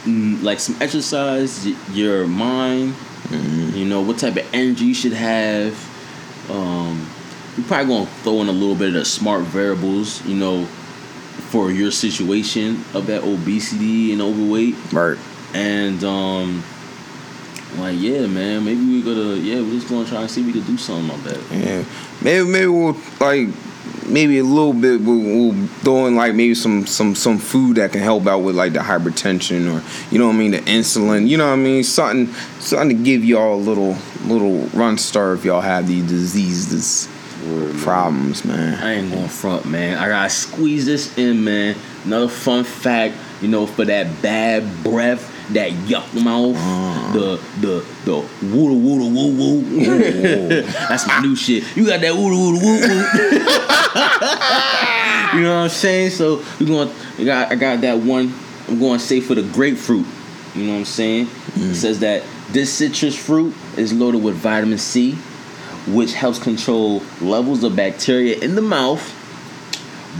like 0.07 0.61
some 0.61 0.77
exercise, 0.81 1.67
your 1.95 2.27
mind. 2.27 2.95
Mm-hmm. 2.95 3.77
You 3.77 3.85
know 3.87 4.01
what 4.01 4.19
type 4.19 4.37
of 4.37 4.55
energy 4.55 4.87
you 4.87 4.95
should 4.95 5.13
have. 5.13 5.75
Um, 6.51 7.09
we 7.57 7.63
probably 7.65 7.95
gonna 7.95 8.07
throw 8.23 8.41
in 8.41 8.49
a 8.49 8.53
little 8.53 8.75
bit 8.75 8.89
of 8.89 8.95
the 8.95 9.05
smart 9.05 9.43
variables. 9.43 10.25
You 10.27 10.37
know, 10.37 10.67
for 11.51 11.73
your 11.73 11.91
situation 11.91 12.85
of 12.95 13.07
that 13.07 13.25
obesity 13.25 14.13
and 14.13 14.23
overweight. 14.23 14.77
Right. 14.93 15.19
And 15.55 16.03
um 16.05 16.63
like 17.77 17.99
yeah, 17.99 18.27
man, 18.27 18.65
maybe 18.65 18.85
we 18.85 19.03
gotta 19.03 19.37
yeah, 19.39 19.61
we're 19.61 19.73
just 19.73 19.89
gonna 19.89 20.09
try 20.09 20.23
and 20.23 20.31
see 20.31 20.41
if 20.43 20.47
we 20.47 20.53
could 20.53 20.67
do 20.67 20.77
something 20.77 21.11
about 21.11 21.25
that. 21.25 21.57
Yeah. 21.57 21.85
Maybe 22.23 22.49
maybe 22.49 22.67
we'll 22.67 22.97
like 23.21 23.49
maybe 24.07 24.39
a 24.39 24.45
little 24.45 24.73
bit 24.73 25.01
we'll, 25.01 25.19
we'll 25.19 25.67
throw 25.83 26.07
in 26.07 26.17
like 26.17 26.35
maybe 26.35 26.55
some 26.55 26.87
some 26.87 27.15
some 27.15 27.39
food 27.39 27.77
that 27.77 27.93
can 27.93 28.01
help 28.01 28.27
out 28.27 28.39
with 28.39 28.55
like 28.55 28.73
the 28.73 28.81
hypertension 28.81 29.73
or 29.73 29.83
you 30.13 30.19
know 30.19 30.27
what 30.27 30.35
I 30.35 30.39
mean 30.39 30.51
the 30.53 30.59
insulin 30.59 31.29
you 31.29 31.37
know 31.37 31.47
what 31.47 31.55
I 31.55 31.57
mean 31.57 31.85
something 31.85 32.33
something 32.59 32.97
to 32.97 33.05
give 33.05 33.25
y'all 33.25 33.55
a 33.55 33.57
little 33.57 33.97
little 34.25 34.67
run 34.69 34.99
start 34.99 35.39
if 35.39 35.45
y'all 35.45 35.61
have 35.61 35.87
these 35.87 36.07
diseases 36.09 37.09
problems 37.79 38.45
man. 38.45 38.83
I 38.83 38.95
ain't 38.95 39.13
going 39.13 39.29
front, 39.29 39.67
man. 39.67 39.99
I 39.99 40.09
gotta 40.09 40.31
squeeze 40.31 40.87
this 40.87 41.17
in, 41.17 41.43
man. 41.43 41.77
Another 42.05 42.29
fun 42.29 42.65
fact, 42.65 43.15
you 43.41 43.49
know, 43.49 43.67
for 43.67 43.85
that 43.85 44.23
bad 44.23 44.65
breath, 44.85 45.30
that 45.55 45.73
yuck 45.73 46.13
mouth, 46.23 46.55
the 47.13 47.41
the 47.61 47.85
the 48.05 48.17
woo 48.55 48.75
woo 48.75 49.09
woo 49.09 49.31
woo. 49.37 50.63
That's 50.63 51.07
my 51.07 51.21
new 51.21 51.37
shit. 51.37 51.65
You 51.77 51.87
got 51.87 52.01
that 52.01 52.15
woo 52.15 52.29
woo 52.29 52.53
woo 52.53 52.61
woo. 52.61 52.81
you 55.35 55.43
know 55.43 55.57
what 55.57 55.65
I'm 55.65 55.69
saying? 55.69 56.11
So 56.11 56.43
we 56.59 56.67
going 56.67 56.91
I 57.19 57.25
got 57.25 57.53
I 57.53 57.55
got 57.57 57.81
that 57.83 57.99
one. 57.99 58.33
I'm 58.69 58.79
going 58.79 58.99
to 58.99 59.05
say 59.05 59.21
for 59.21 59.35
the 59.35 59.43
grapefruit. 59.43 60.07
You 60.55 60.65
know 60.65 60.73
what 60.73 60.79
I'm 60.79 60.85
saying? 60.85 61.27
It 61.27 61.29
mm. 61.29 61.75
says 61.75 62.01
that 62.01 62.23
this 62.51 62.73
citrus 62.73 63.17
fruit 63.17 63.55
is 63.77 63.93
loaded 63.93 64.23
with 64.23 64.35
vitamin 64.35 64.79
C, 64.79 65.13
which 65.87 66.13
helps 66.15 66.39
control 66.39 67.03
levels 67.21 67.63
of 67.63 67.77
bacteria 67.77 68.39
in 68.39 68.55
the 68.55 68.63
mouth, 68.63 69.01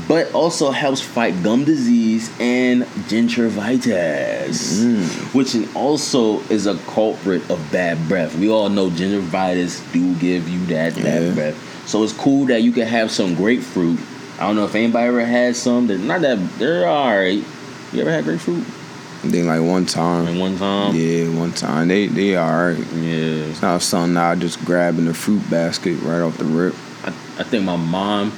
but 0.07 0.33
also 0.35 0.71
helps 0.71 1.01
fight 1.01 1.43
gum 1.43 1.65
disease 1.65 2.31
and 2.41 2.85
gingivitis, 3.09 4.83
mm. 4.83 5.35
which 5.35 5.57
also 5.75 6.41
is 6.49 6.67
a 6.67 6.77
culprit 6.93 7.49
of 7.51 7.59
bad 7.73 7.99
breath. 8.09 8.37
We 8.37 8.49
all 8.51 8.69
know 8.69 8.89
gingivitis 8.91 9.81
do 9.93 10.15
give 10.17 10.49
you 10.49 10.65
that 10.67 10.95
bad 10.97 11.23
Yeah. 11.23 11.35
breath. 11.35 11.87
So 11.89 12.03
it's 12.05 12.13
cool 12.13 12.47
that 12.47 12.63
you 12.63 12.73
can 12.73 12.87
have 12.87 13.11
some 13.11 13.35
grapefruit. 13.35 13.99
I 14.39 14.47
don't 14.47 14.57
know 14.57 14.65
if 14.65 14.75
anybody 14.75 15.09
ever 15.09 15.25
had 15.25 15.57
some. 15.57 15.87
They're 15.87 15.99
not 15.99 16.21
that. 16.23 16.39
They're 16.59 16.87
all 16.87 17.09
right. 17.09 17.43
You 17.93 18.01
ever 18.03 18.11
had 18.11 18.25
grapefruit? 18.25 18.65
Then 19.23 19.47
like 19.49 19.61
one 19.61 19.85
time. 19.87 20.27
And 20.29 20.41
one 20.41 20.57
time, 20.57 20.95
Yeah, 20.95 21.29
one 21.39 21.53
time. 21.53 21.89
They 21.89 22.07
they 22.07 22.39
alright. 22.39 22.79
yeah. 22.95 23.51
It's 23.51 23.61
not 23.61 23.83
something 23.83 24.17
I 24.17 24.35
just 24.37 24.65
grab 24.65 24.99
in 24.99 25.05
the 25.07 25.15
fruit 25.15 25.43
basket 25.51 26.01
right 26.03 26.21
off 26.21 26.39
the 26.39 26.45
rip. 26.45 26.75
I, 27.05 27.09
I 27.39 27.43
think 27.43 27.65
my 27.65 27.77
mom, 27.77 28.33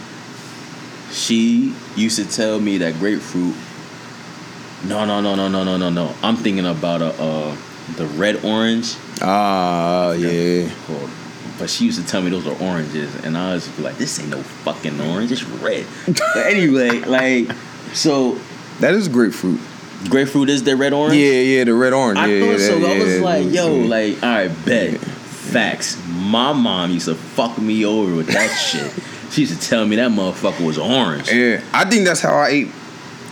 she 1.12 1.74
used 1.96 2.16
to 2.16 2.24
tell 2.28 2.58
me 2.60 2.78
that 2.78 2.94
grapefruit. 2.94 3.54
No, 4.88 5.04
no, 5.04 5.20
no, 5.20 5.34
no, 5.36 5.48
no, 5.48 5.62
no, 5.64 5.76
no, 5.76 5.90
no. 5.90 6.14
I'm 6.22 6.36
thinking 6.36 6.66
about 6.66 7.02
a 7.02 7.12
uh, 7.22 7.56
the 7.96 8.06
red 8.06 8.44
orange. 8.44 8.96
Ah, 9.20 10.12
yeah. 10.12 10.68
Well, 10.88 11.08
But 11.58 11.70
she 11.70 11.84
used 11.84 12.00
to 12.00 12.06
tell 12.06 12.22
me 12.22 12.30
those 12.30 12.46
are 12.46 12.60
oranges, 12.60 13.14
and 13.24 13.36
I 13.36 13.54
was 13.54 13.78
like, 13.78 13.96
"This 13.98 14.18
ain't 14.18 14.30
no 14.30 14.42
fucking 14.42 15.00
orange. 15.00 15.30
It's 15.30 15.44
red." 15.44 15.86
but 16.06 16.46
anyway, 16.46 16.90
like, 17.00 17.52
so 17.92 18.38
That 18.80 18.94
is 18.94 19.06
grapefruit. 19.08 19.60
grapefruit 20.08 20.48
is 20.48 20.64
the 20.64 20.74
red 20.76 20.92
orange. 20.92 21.16
Yeah, 21.16 21.40
yeah, 21.40 21.64
the 21.64 21.74
red 21.74 21.92
orange. 21.92 22.18
I 22.18 22.26
yeah, 22.26 22.46
thought 22.52 22.60
so. 22.60 22.74
I 22.78 22.98
was 22.98 23.14
yeah, 23.16 23.20
like, 23.22 23.44
yeah. 23.44 23.64
"Yo, 23.66 23.74
like, 23.76 24.22
all 24.22 24.28
right, 24.30 24.64
bet." 24.66 24.98
Facts. 24.98 25.98
My 26.08 26.52
mom 26.54 26.92
used 26.92 27.06
to 27.06 27.14
fuck 27.14 27.58
me 27.58 27.84
over 27.84 28.14
with 28.16 28.28
that 28.28 28.48
shit. 28.70 28.90
She 29.32 29.40
used 29.42 29.60
to 29.60 29.68
tell 29.68 29.86
me 29.86 29.96
that 29.96 30.10
motherfucker 30.10 30.64
was 30.64 30.78
orange. 30.78 31.32
Yeah, 31.32 31.62
I 31.72 31.88
think 31.88 32.04
that's 32.04 32.20
how 32.20 32.34
I 32.36 32.48
ate 32.48 32.68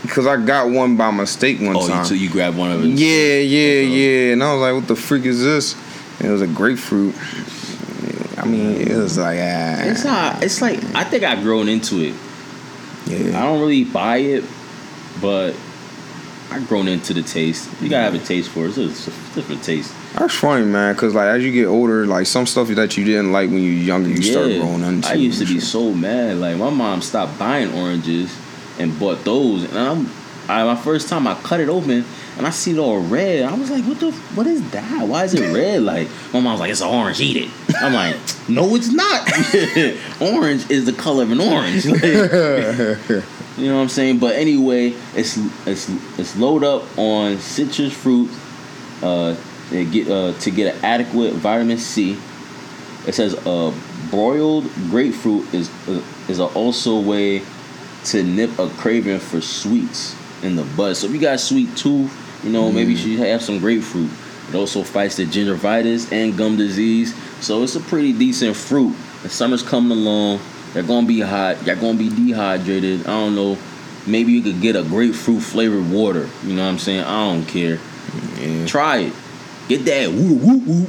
because 0.03 0.27
I 0.27 0.37
got 0.43 0.71
one 0.71 0.97
by 0.97 1.11
mistake 1.11 1.61
one 1.61 1.77
Oh, 1.77 1.87
time. 1.87 1.99
you, 2.01 2.05
so 2.07 2.15
you 2.15 2.31
grab 2.31 2.57
one 2.57 2.73
of 2.73 2.81
them? 2.81 2.93
yeah, 2.97 3.37
yeah, 3.37 3.81
yeah, 3.83 4.33
and 4.33 4.43
I 4.43 4.53
was 4.55 4.63
like, 4.63 4.75
"What 4.75 4.89
the 4.89 4.97
freak 4.97 5.27
is 5.27 5.43
this?" 5.45 5.75
And 6.19 6.29
it 6.29 6.33
was 6.33 6.41
a 6.43 6.47
grapefruit. 6.47 7.15
I 8.39 8.47
mean, 8.47 8.81
it 8.81 8.97
was 8.97 9.19
like, 9.19 9.39
ah, 9.39 9.83
It's 9.83 10.05
not. 10.05 10.43
It's 10.43 10.63
like 10.63 10.83
I 10.95 11.05
think 11.05 11.23
I've 11.25 11.43
grown 11.43 11.69
into 11.69 12.01
it. 12.01 12.15
Yeah. 13.07 13.39
I 13.39 13.43
don't 13.45 13.61
really 13.61 13.85
buy 13.85 14.17
it, 14.19 14.45
but 15.21 15.55
I've 16.51 16.67
grown 16.67 16.89
into 16.89 17.15
the 17.15 17.23
taste. 17.23 17.69
You 17.81 17.89
gotta 17.89 18.11
have 18.11 18.15
a 18.21 18.25
taste 18.25 18.51
for 18.51 18.67
it. 18.67 18.77
It's 18.77 19.07
a 19.07 19.11
different 19.35 19.63
taste. 19.63 19.95
that's 20.15 20.35
funny, 20.35 20.67
man. 20.67 20.95
Because 20.95 21.15
like 21.15 21.29
as 21.29 21.45
you 21.45 21.53
get 21.53 21.67
older, 21.67 22.07
like 22.07 22.27
some 22.27 22.47
stuff 22.47 22.69
that 22.69 22.97
you 22.97 23.05
didn't 23.05 23.31
like 23.33 23.51
when 23.51 23.61
you 23.63 23.77
were 23.77 23.83
younger, 23.83 24.09
you 24.11 24.23
start 24.23 24.47
growing 24.47 24.83
into. 24.83 25.09
I 25.09 25.15
used 25.15 25.39
to 25.41 25.47
be 25.47 25.61
so 25.61 25.93
mad. 25.93 26.39
Like 26.39 26.57
my 26.57 26.71
mom 26.71 27.03
stopped 27.03 27.39
buying 27.39 27.73
oranges 27.75 28.37
and 28.79 28.99
bought 28.99 29.25
those, 29.25 29.65
and 29.65 29.79
I'm. 29.79 30.11
I, 30.49 30.65
my 30.65 30.75
first 30.75 31.09
time 31.09 31.29
I 31.29 31.35
cut 31.35 31.61
it 31.61 31.69
open 31.69 32.05
and 32.37 32.45
I 32.45 32.51
see 32.51 32.73
it 32.73 32.79
all 32.79 32.99
red. 32.99 33.45
I 33.45 33.55
was 33.55 33.71
like, 33.71 33.85
"What 33.85 34.01
the? 34.01 34.11
What 34.35 34.49
is 34.49 34.69
that? 34.73 35.07
Why 35.07 35.23
is 35.23 35.35
it 35.35 35.55
red?" 35.55 35.83
Like 35.93 36.09
my 36.33 36.41
mom's 36.41 36.59
like, 36.59 36.73
"It's 36.73 36.81
an 36.81 36.89
orange. 36.89 37.21
Eat 37.21 37.37
it." 37.37 37.51
I'm 37.81 37.93
like, 37.93 38.17
"No, 38.49 38.75
it's 38.75 38.91
not. 38.91 39.29
orange 40.21 40.69
is 40.69 40.87
the 40.87 40.93
color 40.93 41.23
of 41.23 41.31
an 41.31 41.41
orange." 41.41 41.87
Like, 43.07 43.25
you 43.61 43.69
know 43.69 43.77
what 43.77 43.83
I'm 43.83 43.89
saying? 43.89 44.19
But 44.19 44.37
anyway, 44.37 44.95
it's 45.15 45.37
it's 45.67 45.89
it's 46.19 46.37
load 46.37 46.65
up 46.65 46.83
on 46.99 47.39
citrus 47.39 47.93
fruit 47.93 48.31
uh, 49.03 49.37
get 49.71 50.09
uh, 50.09 50.33
to 50.33 50.51
get 50.51 50.75
an 50.75 50.85
adequate 50.85 51.35
vitamin 51.35 51.79
C. 51.79 52.19
It 53.07 53.15
says 53.15 53.35
uh, 53.47 53.73
broiled 54.11 54.65
grapefruit 54.91 55.53
is 55.55 55.71
uh, 55.89 56.03
is 56.29 56.39
a 56.39 56.47
also 56.47 56.97
a 56.97 57.01
way 57.01 57.43
to 58.05 58.23
nip 58.23 58.59
a 58.59 58.69
craving 58.71 59.19
for 59.19 59.41
sweets 59.41 60.17
in 60.43 60.57
the 60.57 60.65
bud. 60.77 60.97
So 60.97 61.07
if 61.07 61.13
you 61.13 61.21
got 61.21 61.35
a 61.35 61.39
sweet 61.39 61.77
tooth, 61.77 62.13
you 62.45 62.51
know 62.51 62.71
maybe 62.73 62.93
you 62.93 62.97
should 62.97 63.27
have 63.27 63.43
some 63.43 63.59
grapefruit. 63.59 64.11
It 64.49 64.57
also 64.57 64.83
fights 64.83 65.17
the 65.17 65.27
gingivitis 65.27 66.11
and 66.13 66.37
gum 66.37 66.57
disease. 66.57 67.15
So 67.41 67.63
it's 67.63 67.77
a 67.77 67.81
pretty 67.81 68.13
decent 68.13 68.57
fruit. 68.57 68.97
The 69.23 69.29
summer's 69.29 69.63
coming 69.63 69.97
along. 69.97 70.41
They're 70.73 70.83
gonna 70.83 71.07
be 71.07 71.21
hot. 71.21 71.65
You're 71.67 71.77
gonna 71.77 71.99
be 71.99 72.09
dehydrated. 72.09 73.03
I 73.03 73.11
don't 73.11 73.35
know. 73.35 73.59
Maybe 74.07 74.33
you 74.33 74.43
could 74.43 74.61
get 74.61 74.77
a 74.77 74.83
grapefruit 74.83 75.43
flavored 75.43 75.91
water. 75.91 76.29
You 76.45 76.55
know 76.55 76.65
what 76.65 76.73
I'm 76.73 76.79
saying? 76.79 77.05
I 77.05 77.33
don't 77.33 77.45
care. 77.45 77.79
Yeah. 78.39 78.67
Try 78.67 78.99
it. 78.99 79.13
Get 79.69 79.85
that 79.85 80.11
woo 80.11 80.35
woo 80.35 80.59
woo 80.59 80.87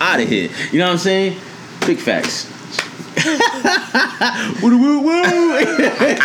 out 0.00 0.20
of 0.20 0.28
here. 0.28 0.50
You 0.72 0.78
know 0.78 0.86
what 0.86 0.92
I'm 0.92 0.98
saying? 0.98 1.38
Big 1.86 1.98
facts. 1.98 2.46
woo 4.62 4.78
woo 4.78 5.00
woo. 5.00 6.16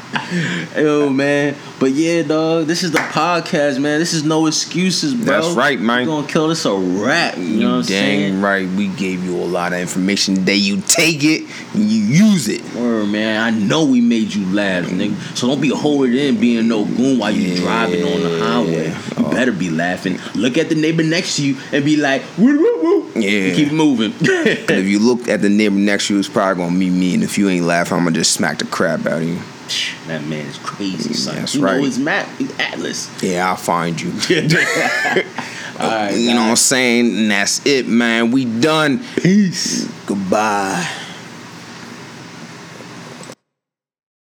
Yo, 0.76 1.08
man. 1.08 1.54
But 1.78 1.92
yeah, 1.92 2.22
dog. 2.22 2.66
This 2.66 2.82
is 2.82 2.92
the 2.92 2.98
podcast, 2.98 3.78
man. 3.80 3.98
This 3.98 4.14
is 4.14 4.24
no 4.24 4.46
excuses, 4.46 5.12
bro. 5.14 5.24
That's 5.26 5.48
right, 5.54 5.78
man. 5.78 6.00
We 6.00 6.04
gonna 6.06 6.26
kill 6.26 6.48
this 6.48 6.64
a 6.64 6.72
rap. 6.74 7.36
You 7.36 7.42
know 7.42 7.50
what 7.50 7.60
You 7.60 7.68
I'm 7.68 7.82
dang 7.82 7.86
saying? 7.86 8.40
right. 8.40 8.66
We 8.70 8.88
gave 8.88 9.22
you 9.22 9.36
a 9.36 9.44
lot 9.44 9.74
of 9.74 9.80
information 9.80 10.36
today. 10.36 10.54
You 10.54 10.80
take 10.80 11.22
it 11.22 11.42
and 11.74 11.82
you 11.84 12.00
use 12.00 12.48
it. 12.48 12.62
Word, 12.74 13.08
man. 13.08 13.42
I 13.42 13.50
know 13.56 13.84
we 13.84 14.00
made 14.00 14.34
you 14.34 14.46
laugh, 14.54 14.86
nigga. 14.86 15.14
So 15.36 15.48
don't 15.48 15.60
be 15.60 15.68
holding 15.68 16.14
in, 16.14 16.40
being 16.40 16.66
no 16.66 16.86
goon 16.86 17.18
while 17.18 17.30
you 17.30 17.48
Yeah. 17.52 17.60
driving 17.60 18.04
on 18.04 18.22
the 18.22 18.38
highway. 18.42 18.88
You 18.88 19.26
Oh. 19.26 19.30
better 19.30 19.52
be 19.52 19.68
laughing. 19.68 20.18
Look 20.34 20.56
at 20.56 20.70
the 20.70 20.76
neighbor 20.76 21.02
next 21.02 21.36
to 21.36 21.42
you 21.46 21.58
and 21.72 21.84
be 21.84 21.96
like, 21.98 22.22
woo 22.38 22.56
woo 22.58 22.82
woo. 22.82 23.20
Yeah. 23.20 23.54
Keep 23.54 23.72
moving. 23.72 24.14
If 24.22 24.86
you 24.86 24.98
look 24.98 25.28
at 25.28 25.42
the 25.42 25.50
neighbor 25.50 25.76
next 25.76 26.06
to 26.08 26.14
you, 26.14 26.20
it's 26.20 26.28
probably 26.28 26.64
gonna 26.64 26.78
be 26.78 26.88
me. 26.88 27.12
And 27.12 27.22
if 27.22 27.36
you 27.36 27.50
ain't 27.50 27.66
laughing, 27.66 27.98
I'm 27.98 28.04
gonna 28.04 28.16
just 28.16 28.32
smack 28.32 28.60
the 28.60 28.64
crap 28.64 29.04
out 29.06 29.20
of 29.20 29.28
you. 29.28 29.38
that 30.06 30.24
man 30.26 30.46
is 30.46 30.58
crazy, 30.58 31.12
son. 31.12 31.34
That's 31.34 31.56
you 31.56 31.60
right. 31.66 31.78
know 31.78 31.84
his 31.84 31.98
map, 31.98 32.26
his 32.38 32.52
atlas. 32.58 33.22
Yeah, 33.22 33.48
I'll 33.48 33.56
find 33.56 34.00
you. 34.00 34.12
Right, 35.78 36.12
you 36.12 36.32
know 36.32 36.40
what 36.40 36.50
I'm 36.50 36.56
saying? 36.56 37.16
And 37.16 37.30
that's 37.30 37.64
it, 37.66 37.86
man. 37.86 38.30
We 38.30 38.46
done. 38.46 39.04
Peace. 39.16 39.86
Goodbye. 40.06 40.90